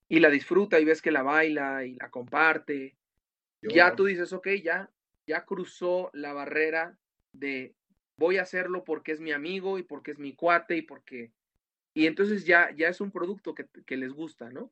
[0.09, 2.95] Y la disfruta y ves que la baila y la comparte,
[3.63, 4.91] ya tú dices, ok, ya,
[5.27, 6.97] ya cruzó la barrera
[7.33, 7.75] de
[8.17, 11.33] voy a hacerlo porque es mi amigo y porque es mi cuate y porque...
[11.95, 14.71] Y entonces ya, ya es un producto que, que les gusta, ¿no?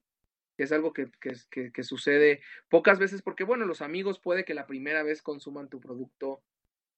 [0.56, 4.52] Que es algo que, que, que, sucede pocas veces porque, bueno, los amigos puede que
[4.52, 6.42] la primera vez consuman tu producto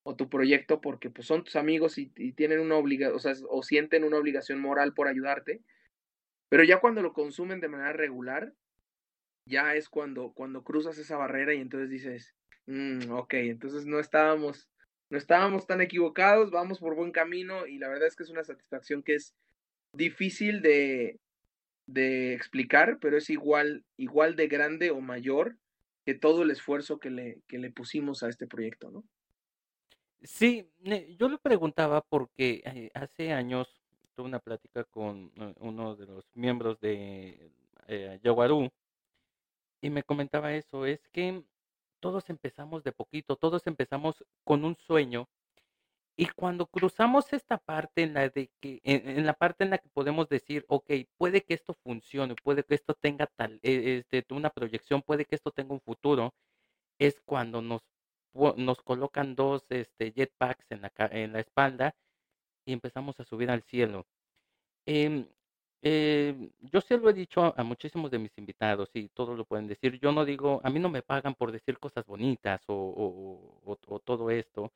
[0.08, 3.64] o tu proyecto porque pues son tus amigos y, tienen una obligación, o sea, o
[3.64, 5.62] sienten una obligación moral por ayudarte,
[6.48, 8.52] pero ya cuando lo consumen de manera regular,
[9.46, 14.68] ya es cuando, cuando cruzas esa barrera y entonces dices, mm, ok, entonces no estábamos,
[15.10, 18.44] no estábamos tan equivocados, vamos por buen camino y la verdad es que es una
[18.44, 19.34] satisfacción que es
[19.92, 21.18] difícil de,
[21.86, 25.56] de explicar, pero es igual, igual de grande o mayor
[26.04, 29.04] que todo el esfuerzo que le, que le pusimos a este proyecto, ¿no?
[30.26, 30.68] Sí,
[31.18, 33.68] yo le preguntaba porque eh, hace años
[34.14, 37.52] tuve una plática con eh, uno de los miembros de
[37.86, 38.68] eh, Yaguarú
[39.80, 41.44] y me comentaba eso, es que
[42.00, 45.28] todos empezamos de poquito, todos empezamos con un sueño
[46.16, 49.88] y cuando cruzamos esta parte en la de que en, la parte en la que
[49.90, 54.50] podemos decir, ok, puede que esto funcione, puede que esto tenga tal e, este una
[54.50, 56.34] proyección, puede que esto tenga un futuro,
[56.98, 57.82] es cuando nos
[58.56, 61.94] nos colocan dos este jetpacks en la en la espalda
[62.66, 64.06] y empezamos a subir al cielo.
[64.86, 65.26] Em,
[65.82, 69.66] eh, yo se lo he dicho a, muchísimos de mis invitados y todos lo pueden
[69.68, 69.98] decir.
[70.00, 74.72] Yo no digo, a mí no me pagan por decir cosas bonitas o, todo esto.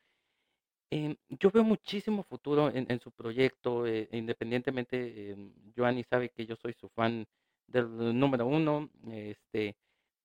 [0.90, 5.37] Em, yo veo muchísimo futuro en, su proyecto, eh, independientemente, eh,
[5.77, 7.27] Joanny sabe que yo soy su fan
[7.68, 9.77] del número uno, este,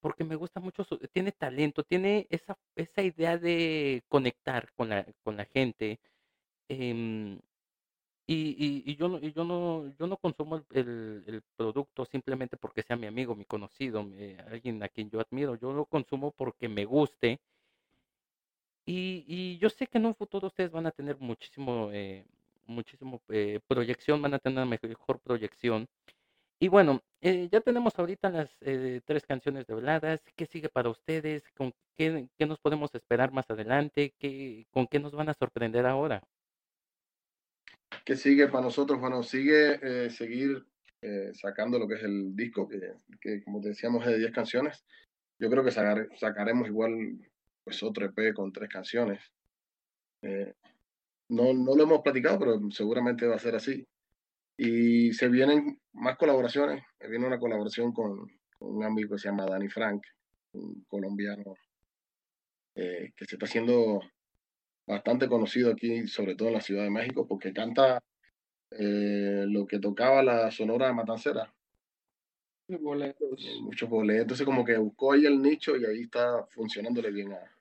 [0.05, 5.03] porque me gusta mucho, su, tiene talento, tiene esa, esa idea de conectar con la,
[5.23, 5.99] con la gente.
[6.69, 7.39] Eh,
[8.27, 12.83] y, y, yo no, y yo no, yo no consumo el, el, producto simplemente porque
[12.83, 14.05] sea mi amigo, mi conocido,
[14.51, 15.55] alguien a quien yo admiro.
[15.55, 17.39] Yo lo consumo porque me guste.
[18.85, 22.25] Y, y yo sé que en un futuro ustedes van a tener muchísimo, eh,
[22.67, 25.87] muchísimo eh, proyección, van a tener una mejor proyección.
[26.59, 30.21] Y bueno, eh, ya tenemos ahorita las eh, tres canciones de veladas.
[30.35, 31.43] ¿Qué sigue para ustedes?
[31.55, 34.13] ¿Con qué, qué nos podemos esperar más adelante?
[34.17, 36.21] ¿Qué, ¿Con qué nos van a sorprender ahora?
[38.05, 38.99] que sigue para nosotros?
[38.99, 40.65] Bueno, sigue eh, seguir
[41.01, 44.31] eh, sacando lo que es el disco, que, que como te decíamos es de 10
[44.31, 44.85] canciones.
[45.39, 47.17] Yo creo que sacaremos igual
[47.63, 49.19] pues otro EP con tres canciones.
[50.21, 50.53] Eh,
[51.29, 53.85] no, no lo hemos platicado, pero seguramente va a ser así.
[54.57, 56.83] Y se vienen más colaboraciones.
[57.09, 60.03] Viene una colaboración con, con un amigo que se llama Danny Frank,
[60.53, 61.55] un colombiano
[62.75, 64.01] que se está haciendo
[64.85, 68.03] bastante conocido aquí, sobre todo en la Ciudad de México, porque canta
[68.71, 71.53] eh, lo que tocaba la Sonora Matancera.
[72.67, 73.45] Boletos.
[73.45, 74.21] Eh, muchos boletos.
[74.21, 77.54] Entonces, como que buscó ahí el nicho y ahí está funcionándole bien a.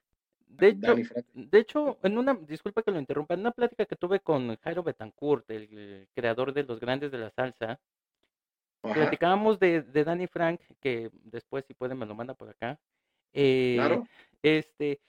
[0.57, 0.95] De hecho,
[1.33, 4.83] de hecho, en una, disculpa que lo interrumpa, en una plática que tuve con Jairo
[4.83, 7.79] Betancourt, el, creador de Los Grandes de la Salsa,
[8.81, 12.79] platicábamos de, de Danny Frank, que después, si puede, me lo manda por acá.
[13.33, 14.07] Eh, claro.
[14.41, 15.01] Este,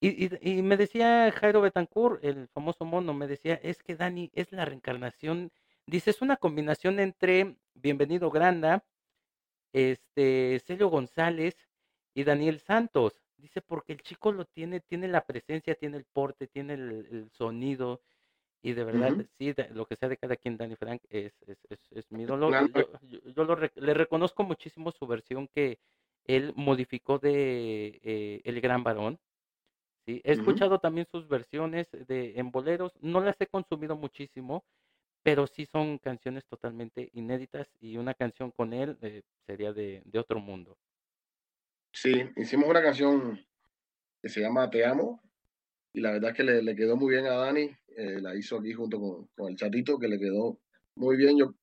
[0.00, 4.50] y, y, me decía Jairo Betancourt, el famoso mono, me decía, es que Dani es
[4.52, 5.52] la reencarnación,
[5.86, 8.84] dice, es una combinación entre Bienvenido Granda,
[9.72, 11.56] este, Celio González
[12.14, 13.21] y Daniel Santos.
[13.42, 18.00] Dice, porque el chico lo tiene, tiene la presencia, tiene el porte, tiene el, sonido,
[18.62, 21.58] y de verdad, sí, lo que sea de cada quien, Dani Frank, es, es,
[21.90, 22.54] es, mi dolor.
[23.02, 25.80] Yo, lo, le reconozco muchísimo su versión que
[26.24, 29.18] él modificó de eh, El Gran Varón
[30.04, 34.64] Sí, he escuchado también sus versiones de en boleros, no las he consumido muchísimo,
[35.22, 40.18] pero sí son canciones totalmente inéditas y una canción con él eh, sería de, de,
[40.18, 40.76] otro mundo.
[41.92, 43.40] Sí, hicimos una canción
[44.20, 45.22] que se llama Te Amo
[45.92, 48.58] y la verdad es que le, le quedó muy bien a Dani, eh, la hizo
[48.58, 50.58] aquí junto con, con el chatito que le quedó
[50.94, 51.38] muy bien.
[51.38, 51.54] Yo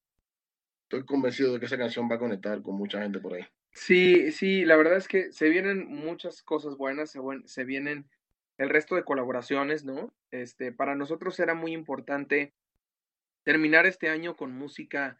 [0.84, 3.46] estoy convencido de que esa canción va a conectar con mucha gente por ahí.
[3.72, 7.16] Sí, sí, la verdad es que se vienen muchas cosas buenas,
[7.46, 8.10] se, vienen
[8.58, 10.14] el resto de colaboraciones, ¿no?
[10.32, 12.54] Este, para nosotros era muy importante
[13.44, 15.18] terminar este año con música,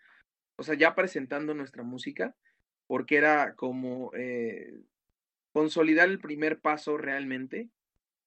[0.58, 2.36] o sea, ya presentando nuestra música,
[2.88, 4.82] porque era como eh,
[5.52, 7.70] consolidar el primer paso realmente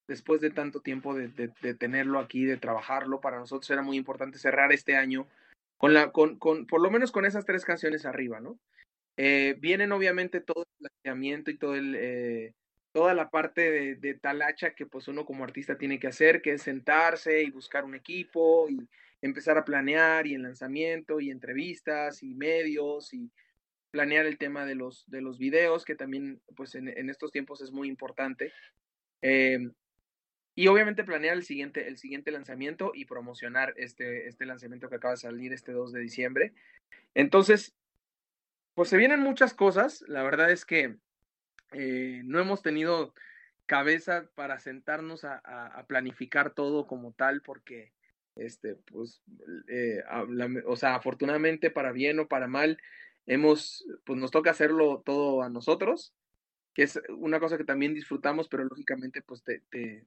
[0.07, 3.21] después de tanto tiempo de, de, tenerlo aquí, de trabajarlo.
[3.21, 5.27] Para nosotros era muy importante cerrar este año
[5.77, 8.59] con la, con, con, por lo menos con esas tres canciones arriba, ¿no?
[9.15, 12.53] Eh, vienen obviamente todo el planteamiento y todo el, eh,
[12.91, 16.53] toda la parte de, de, talacha que pues uno como artista tiene que hacer, que
[16.53, 18.87] es sentarse y buscar un equipo y
[19.21, 23.31] empezar a planear y el lanzamiento y entrevistas y medios y
[23.93, 27.71] planear el tema de los, de los videos, que también pues en, estos tiempos es
[27.71, 28.51] muy importante.
[29.21, 29.69] Eh,
[30.55, 35.13] y obviamente planear el siguiente, el siguiente lanzamiento y promocionar este, este lanzamiento que acaba
[35.13, 36.53] de salir este 2 de diciembre.
[37.13, 37.75] Entonces,
[38.73, 40.03] pues se vienen muchas cosas.
[40.07, 40.97] La verdad es que
[41.73, 43.13] eh, no hemos tenido
[43.67, 47.93] cabeza para sentarnos a, a, planificar todo como tal, porque,
[48.35, 49.21] este, pues,
[49.67, 50.01] eh,
[50.65, 52.79] o sea, afortunadamente para bien o para mal,
[53.25, 56.13] hemos, pues nos toca hacerlo todo a nosotros,
[56.73, 60.05] que es una cosa que también disfrutamos, pero lógicamente, pues te, te,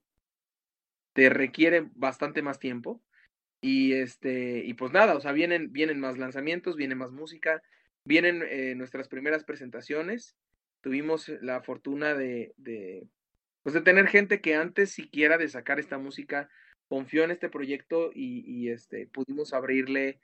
[1.13, 3.03] te requiere bastante más tiempo.
[3.61, 7.63] Y este, y pues nada, o sea, vienen, vienen más lanzamientos, viene más música,
[8.07, 10.37] Vienen eh, nuestras primeras presentaciones.
[10.81, 13.09] Tuvimos la fortuna de, de,
[13.65, 16.49] pues de tener gente que antes siquiera de sacar esta música
[16.87, 20.21] confió en este proyecto y, y este, pudimos abrirle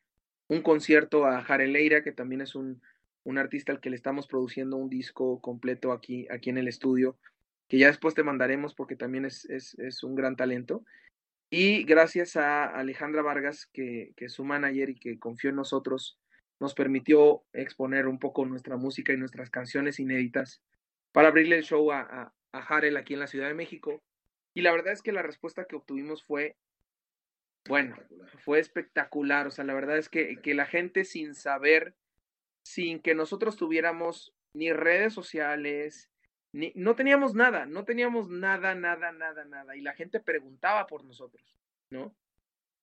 [0.52, 2.82] un concierto a Jareleira, que también es un,
[3.24, 7.16] un artista al que le estamos produciendo un disco completo aquí, aquí en el estudio,
[7.68, 10.84] que ya después te mandaremos porque también es, es, un gran talento.
[11.48, 16.18] Y gracias a Alejandra Vargas, que, que es su manager y que confió en nosotros
[16.60, 20.62] nos permitió exponer un poco nuestra música y nuestras canciones inéditas
[21.10, 24.02] para abrirle el show a, a, aquí en la Ciudad de México.
[24.54, 26.56] Y la verdad es que la respuesta que obtuvimos fue,
[27.68, 27.96] bueno,
[28.44, 29.46] fue espectacular.
[29.46, 31.94] O sea, la verdad es que, que la gente sin saber,
[32.64, 36.10] sin que nosotros tuviéramos ni redes sociales,
[36.52, 39.76] ni, no teníamos nada, no teníamos nada, nada, nada, nada.
[39.76, 41.56] Y la gente preguntaba por nosotros,
[41.90, 42.14] ¿no?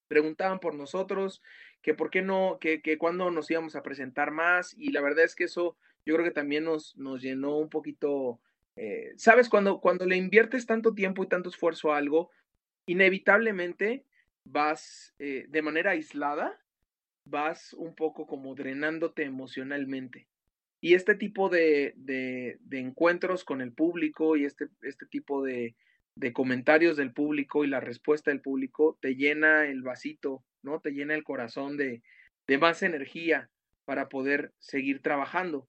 [0.07, 1.43] Preguntaban por nosotros,
[1.81, 5.23] que por qué no, que, que cuándo nos íbamos a presentar más y la verdad
[5.23, 8.41] es que eso yo creo que también nos, nos llenó un poquito,
[8.75, 12.31] eh, sabes, cuando, cuando le inviertes tanto tiempo y tanto esfuerzo a algo,
[12.87, 14.05] inevitablemente
[14.51, 16.59] vas eh, de manera aislada,
[17.25, 20.27] vas un poco como drenándote emocionalmente.
[20.81, 25.75] Y este tipo de, de, encuentros con el público y este, este tipo de,
[26.15, 30.79] de comentarios del público y la respuesta del público te llena el vasito ¿no?
[30.79, 32.01] Te llena el corazón de,
[32.47, 33.49] de más energía
[33.85, 35.67] para poder seguir trabajando.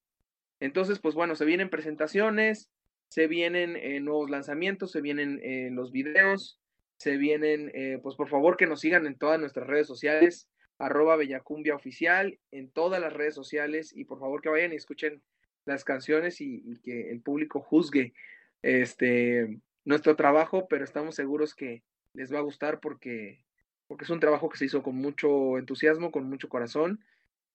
[0.61, 2.71] Entonces, pues bueno, se vienen presentaciones,
[3.09, 6.60] se vienen eh, nuevos lanzamientos, se vienen eh, los videos,
[7.01, 11.17] se vienen, eh, pues por favor que nos sigan en todas nuestras redes sociales, arroba
[11.17, 15.23] Bellacumbia Oficial, en todas las redes sociales, y por favor que vayan y escuchen
[15.65, 18.13] las canciones y, y, que el público juzgue
[18.61, 21.83] este nuestro trabajo, pero estamos seguros que
[22.13, 23.47] les va a gustar porque
[23.87, 27.03] porque es un trabajo que se hizo con mucho entusiasmo, con mucho corazón.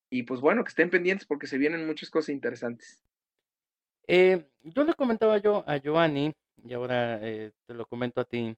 [0.10, 3.04] Y pues bueno, que estén pendientes porque se vienen muchas cosas interesantes.
[4.08, 6.34] Eh, yo le comentaba yo a Giovanni,
[6.64, 8.56] y ahora eh, te lo comento a ti.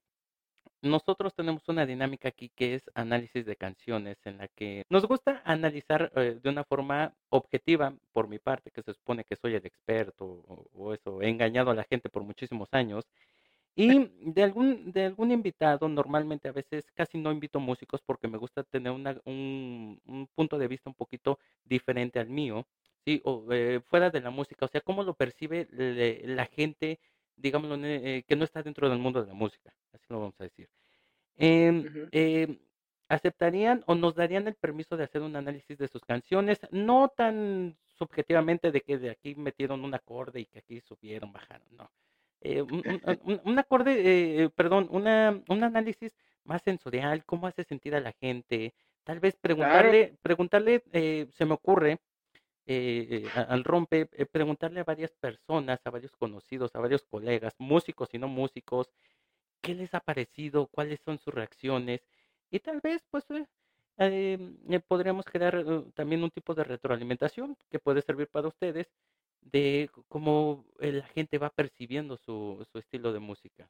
[0.81, 5.41] Nosotros tenemos una dinámica aquí que es análisis de canciones, en la que nos gusta
[5.43, 9.65] analizar eh, de una forma objetiva, por mi parte, que se supone que soy el
[9.65, 13.05] experto o, o eso, he engañado a la gente por muchísimos años,
[13.75, 18.39] y de algún, de algún invitado, normalmente a veces casi no invito músicos porque me
[18.39, 22.65] gusta tener una, un, un punto de vista un poquito diferente al mío,
[23.05, 23.21] ¿sí?
[23.23, 26.99] O eh, fuera de la música, o sea, cómo lo percibe la gente,
[27.37, 30.43] digamos, eh, que no está dentro del mundo de la música, así lo vamos a
[30.43, 30.69] decir.
[31.37, 32.59] Em, em,
[33.09, 36.59] ¿Aceptarían o nos darían el permiso de hacer un análisis de sus canciones?
[36.71, 41.67] No tan subjetivamente de que de aquí metieron un acorde y que aquí subieron, bajaron,
[41.71, 41.89] no
[42.41, 42.83] eh, un,
[43.43, 48.73] un, acorde, eh, perdón, una, un análisis más sensorial, cómo hace sentir a la gente,
[49.03, 51.99] tal vez preguntarle, preguntarle, eh, se me ocurre,
[53.35, 58.27] al rompe, preguntarle a varias personas, a varios conocidos, a varios colegas, músicos y no
[58.27, 58.89] músicos,
[59.61, 62.01] qué les ha parecido, cuáles son sus reacciones,
[62.49, 63.25] y tal vez, pues,
[64.87, 68.87] podríamos crear también un tipo de retroalimentación que puede servir para ustedes
[69.41, 73.69] de cómo eh, la gente va percibiendo su, su estilo de música.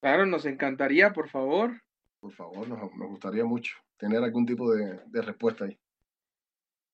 [0.00, 1.80] Claro, nos encantaría, por favor.
[2.20, 5.78] Por favor, nos, nos gustaría mucho tener algún tipo de, de respuesta ahí.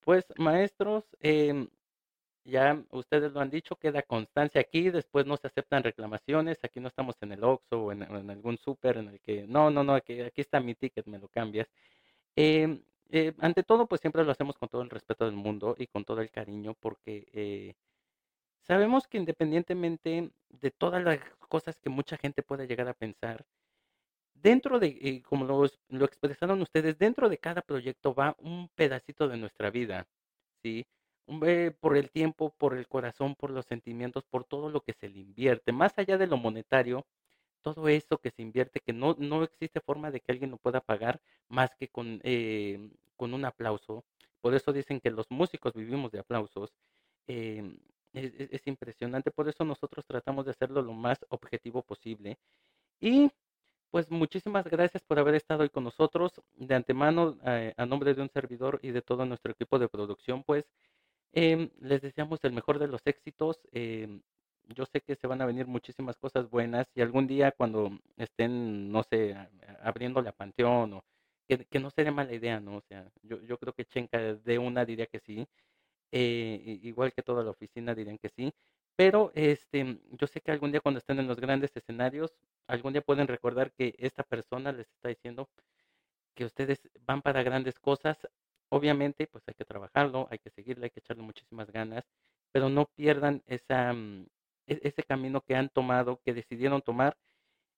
[0.03, 1.67] Pues, maestros, eh,
[2.45, 6.89] ya ustedes lo han dicho, queda constancia aquí, después no se aceptan reclamaciones, aquí no
[6.89, 10.17] estamos en el Oxxo o en, algún súper en el que, no, no, no, aquí,
[10.35, 11.67] está mi ticket, me lo cambias.
[12.35, 12.81] Eh,
[13.11, 16.05] eh, ante todo, pues siempre lo hacemos con todo el respeto del mundo y con
[16.05, 17.75] todo el cariño, porque eh,
[18.63, 23.45] Sabemos que independientemente de todas las cosas que mucha gente pueda llegar a pensar,
[24.43, 29.27] dentro de, eh, como lo, lo expresaron ustedes, dentro de cada proyecto va un pedacito
[29.27, 30.07] de nuestra vida,
[30.61, 30.85] ¿sí?
[31.79, 35.19] por el tiempo, por el corazón, por los sentimientos, por todo lo que se le
[35.19, 37.05] invierte, más allá de lo monetario,
[37.61, 40.81] todo eso que se invierte, que no, no existe forma de que alguien lo pueda
[40.81, 44.03] pagar más que con, eh, con un aplauso.
[44.41, 46.73] Por eso dicen que los músicos vivimos de aplausos.
[47.27, 47.77] Em,
[48.11, 52.37] es, es, impresionante, por eso nosotros tratamos de hacerlo lo más objetivo posible.
[52.99, 53.31] Y
[53.93, 56.33] pues muchísimas gracias por haber estado hoy con nosotros.
[56.55, 60.43] De antemano, eh, a nombre de un servidor y de todo nuestro equipo de producción,
[60.43, 60.65] pues
[61.33, 63.59] Em, les deseamos el mejor de los éxitos.
[63.71, 64.21] Em,
[64.75, 68.91] yo sé que se van a venir muchísimas cosas buenas y algún día cuando estén,
[68.91, 69.35] no sé,
[69.81, 71.05] abriendo la panteón o
[71.47, 72.77] que, no sería mala idea, ¿no?
[72.77, 75.47] O sea, yo, yo creo que Chenka de una diría que sí,
[76.11, 78.53] eh, igual que toda la oficina dirían que sí,
[78.95, 82.33] pero este, yo sé que algún día cuando estén en los grandes escenarios,
[82.67, 85.49] algún día pueden recordar que esta persona les está diciendo
[86.35, 88.17] que ustedes van para grandes cosas,
[88.73, 92.03] Obviamente, pues hay que trabajarlo, hay que seguirle, hay que echarle muchísimas ganas,
[92.51, 94.25] pero no pierdan esa, mm,
[94.65, 97.15] e-, ese camino que han tomado, que decidieron tomar,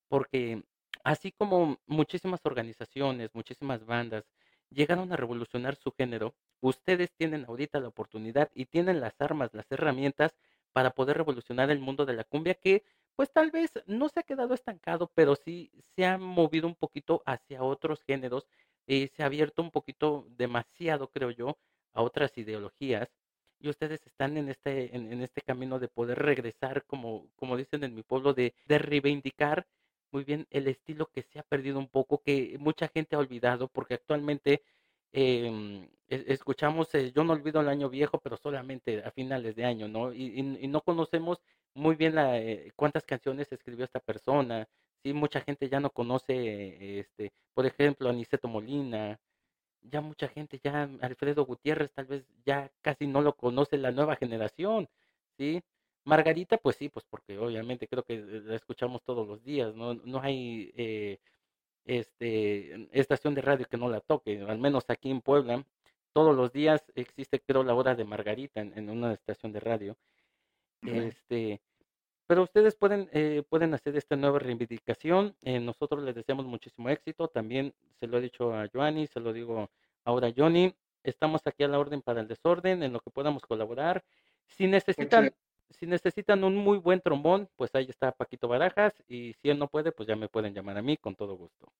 [0.08, 0.64] porque
[1.04, 4.24] así como muchísimas organizaciones, muchísimas bandas
[4.70, 9.70] llegaron a revolucionar su género, ustedes tienen ahorita la oportunidad y tienen las armas, las
[9.74, 10.34] herramientas
[10.72, 12.86] para poder revolucionar el mundo de la cumbia que
[13.16, 17.24] pues tal vez no se ha quedado estancado, pero sí se ha movido un poquito
[17.26, 18.48] hacia otros géneros
[18.88, 21.58] eh, se ha abierto un poquito demasiado, creo yo,
[21.94, 23.10] a otras ideologías
[23.60, 27.96] y ustedes están en este, en, este camino de poder regresar, como, como dicen en
[27.96, 29.66] mi pueblo, de, de reivindicar
[30.12, 33.68] muy bien el estilo que se ha perdido un poco, que mucha gente ha olvidado,
[33.70, 34.62] porque actualmente
[35.12, 39.88] em, escuchamos, eh, yo no olvido el año viejo, pero solamente a finales de año,
[39.88, 40.14] ¿no?
[40.14, 41.42] Y, y, no conocemos
[41.76, 44.68] muy bien la, eh, cuántas canciones escribió esta persona,
[45.04, 49.20] sí, mucha gente ya no conoce, este, por ejemplo, Aniceto Molina,
[49.82, 54.16] ya mucha gente, ya Alfredo Gutiérrez tal vez ya casi no lo conoce la nueva
[54.16, 54.90] generación,
[55.38, 55.64] ¿sí?
[56.06, 60.22] Margarita, pues sí, pues porque obviamente creo que la escuchamos todos los días, no, no
[60.22, 61.20] hay eh,
[61.86, 65.66] este, estación de radio que no la toque, al menos aquí en Puebla,
[66.16, 69.98] todos los días existe creo la hora de Margarita en, una estación de radio.
[70.88, 71.62] Este,
[72.28, 75.36] pero ustedes pueden, eh, pueden hacer esta nueva reivindicación.
[75.44, 77.28] Eh, nosotros les deseamos muchísimo éxito.
[77.28, 79.70] También se lo he dicho a Joanny, se lo digo
[80.04, 80.76] ahora a Johnny.
[81.04, 84.04] Estamos aquí a la orden para el desorden, en lo que podamos colaborar.
[84.48, 85.32] Si necesitan,
[85.70, 89.04] si necesitan un muy buen trombón, pues ahí está Paquito Barajas.
[89.08, 91.72] Y si él no puede, pues ya me pueden llamar a mí con todo gusto.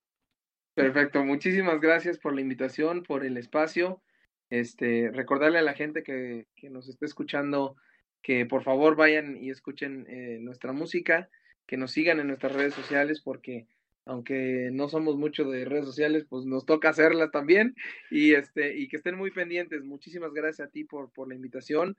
[0.74, 4.00] Perfecto, muchísimas gracias por la invitación, por el espacio.
[4.48, 7.76] Este, recordarle a la gente que, que nos esté escuchando
[8.22, 11.28] que por favor vayan y escuchen eh, nuestra música,
[11.66, 13.66] que nos sigan en nuestras redes sociales porque
[14.06, 17.74] aunque no somos mucho de redes sociales, pues nos toca hacerlas también
[18.08, 19.82] y este y que estén muy pendientes.
[19.82, 21.96] Muchísimas gracias a ti por, por la invitación.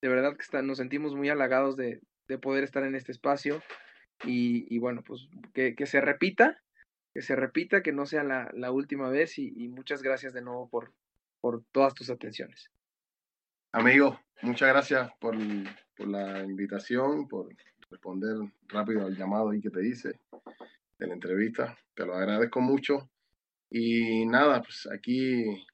[0.00, 3.62] De verdad que nos sentimos muy halagados de, de poder estar en este espacio
[4.24, 6.58] y, y bueno, pues que, que, se repita,
[7.12, 10.42] que se repita, que no sea la, la última vez y, y, muchas gracias de
[10.42, 10.94] nuevo por,
[11.40, 12.71] por todas tus atenciones.
[13.74, 17.48] Amigo, muchas gracias por, la invitación, por
[17.90, 18.36] responder
[18.68, 20.20] rápido al llamado ahí que te hice
[20.98, 21.78] de la entrevista.
[21.94, 23.08] Te lo agradezco mucho.
[23.70, 25.64] Y nada, pues aquí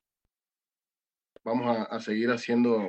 [1.42, 2.88] vamos a, seguir haciendo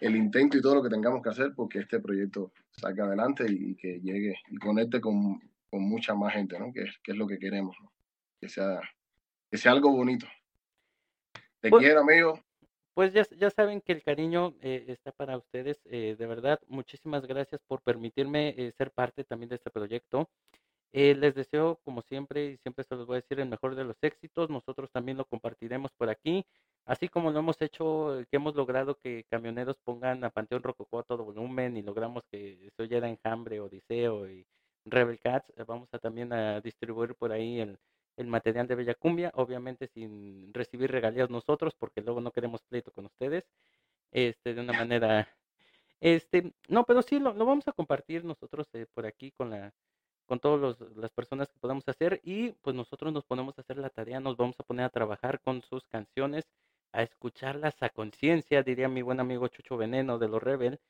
[0.00, 3.76] el intento y todo lo que tengamos que hacer porque este proyecto salga adelante y,
[3.76, 5.40] que llegue y conecte con,
[5.70, 6.72] mucha más gente, ¿no?
[6.72, 7.76] Que, es lo que queremos,
[8.40, 8.80] que, sea,
[9.48, 10.26] que sea algo bonito.
[11.60, 12.42] Te quiero, amigo.
[12.94, 15.80] Pues ya, ya saben que el cariño eh, está para ustedes.
[15.86, 20.28] Eh, de verdad, muchísimas gracias por permitirme eh, ser parte también de este proyecto.
[20.92, 23.96] les deseo, como siempre, y siempre se los voy a decir, el mejor de los
[24.02, 24.50] éxitos.
[24.50, 26.44] Nosotros también lo compartiremos por aquí.
[26.86, 31.04] Así como lo hemos hecho, que hemos logrado que camioneros pongan a Panteón Rococó a
[31.04, 34.46] todo volumen y logramos que se oyera Enjambre, Odiseo y
[34.84, 37.78] Rebel Cats, vamos a también a distribuir por ahí el
[38.16, 42.92] el material de Bella Cumbia, obviamente sin recibir regalías nosotros, porque luego no queremos pleito
[42.92, 43.44] con ustedes,
[44.10, 45.28] este, de una manera,
[46.00, 49.72] este, no, pero sí lo, lo vamos a compartir nosotros eh, por aquí con la,
[50.26, 53.90] con todas las personas que podamos hacer y pues nosotros nos ponemos a hacer la
[53.90, 56.46] tarea, nos vamos a poner a trabajar con sus canciones,
[56.92, 60.80] a escucharlas a conciencia, diría mi buen amigo Chucho Veneno de los Rebel.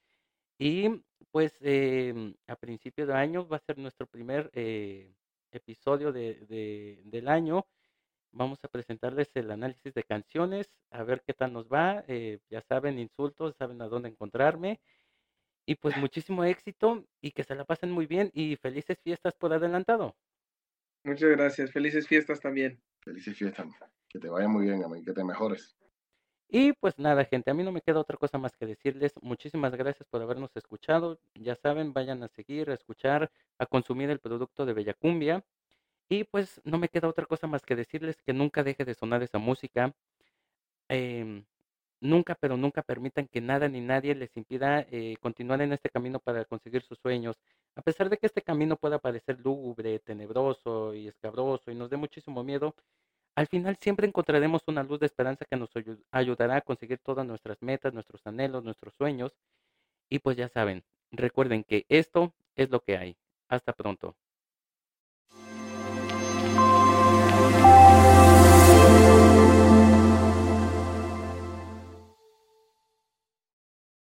[0.58, 1.02] Y
[1.32, 5.12] pues eh, a principio de año va a ser nuestro primer eh,
[5.52, 7.66] episodio de, del año.
[8.32, 12.04] Vamos a presentarles el análisis de canciones, a ver qué tal nos va.
[12.08, 14.80] Eh, ya saben, insultos, saben a dónde encontrarme.
[15.66, 19.52] Y pues muchísimo éxito y que se la pasen muy bien y felices fiestas por
[19.52, 20.16] adelantado.
[21.04, 21.70] Muchas gracias.
[21.72, 22.80] Felices fiestas también.
[23.00, 23.66] Felices fiestas.
[24.08, 25.76] Que te vaya muy bien, mí, que te mejores.
[26.54, 29.14] Y pues nada, gente, a mí no me queda otra cosa más que decirles.
[29.22, 31.18] Muchísimas gracias por habernos escuchado.
[31.34, 35.42] Ya saben, vayan a seguir, a escuchar, a consumir el producto de Bella Cumbia.
[36.10, 39.22] Y pues no me queda otra cosa más que decirles que nunca deje de sonar
[39.22, 39.94] esa música.
[40.88, 41.44] Em,
[42.00, 46.20] nunca, pero nunca permitan que nada ni nadie les impida eh, continuar en este camino
[46.20, 47.36] para conseguir sus sueños.
[47.76, 51.96] A pesar de que este camino pueda parecer lúgubre, tenebroso y escabroso y nos dé
[51.96, 52.74] muchísimo miedo,
[53.34, 55.70] al final siempre encontraremos una luz de esperanza que nos
[56.10, 59.32] ayudará a conseguir todas nuestras metas, nuestros anhelos, nuestros sueños.
[60.08, 63.16] Y pues ya saben, recuerden que esto es lo que hay.
[63.48, 64.16] Hasta pronto.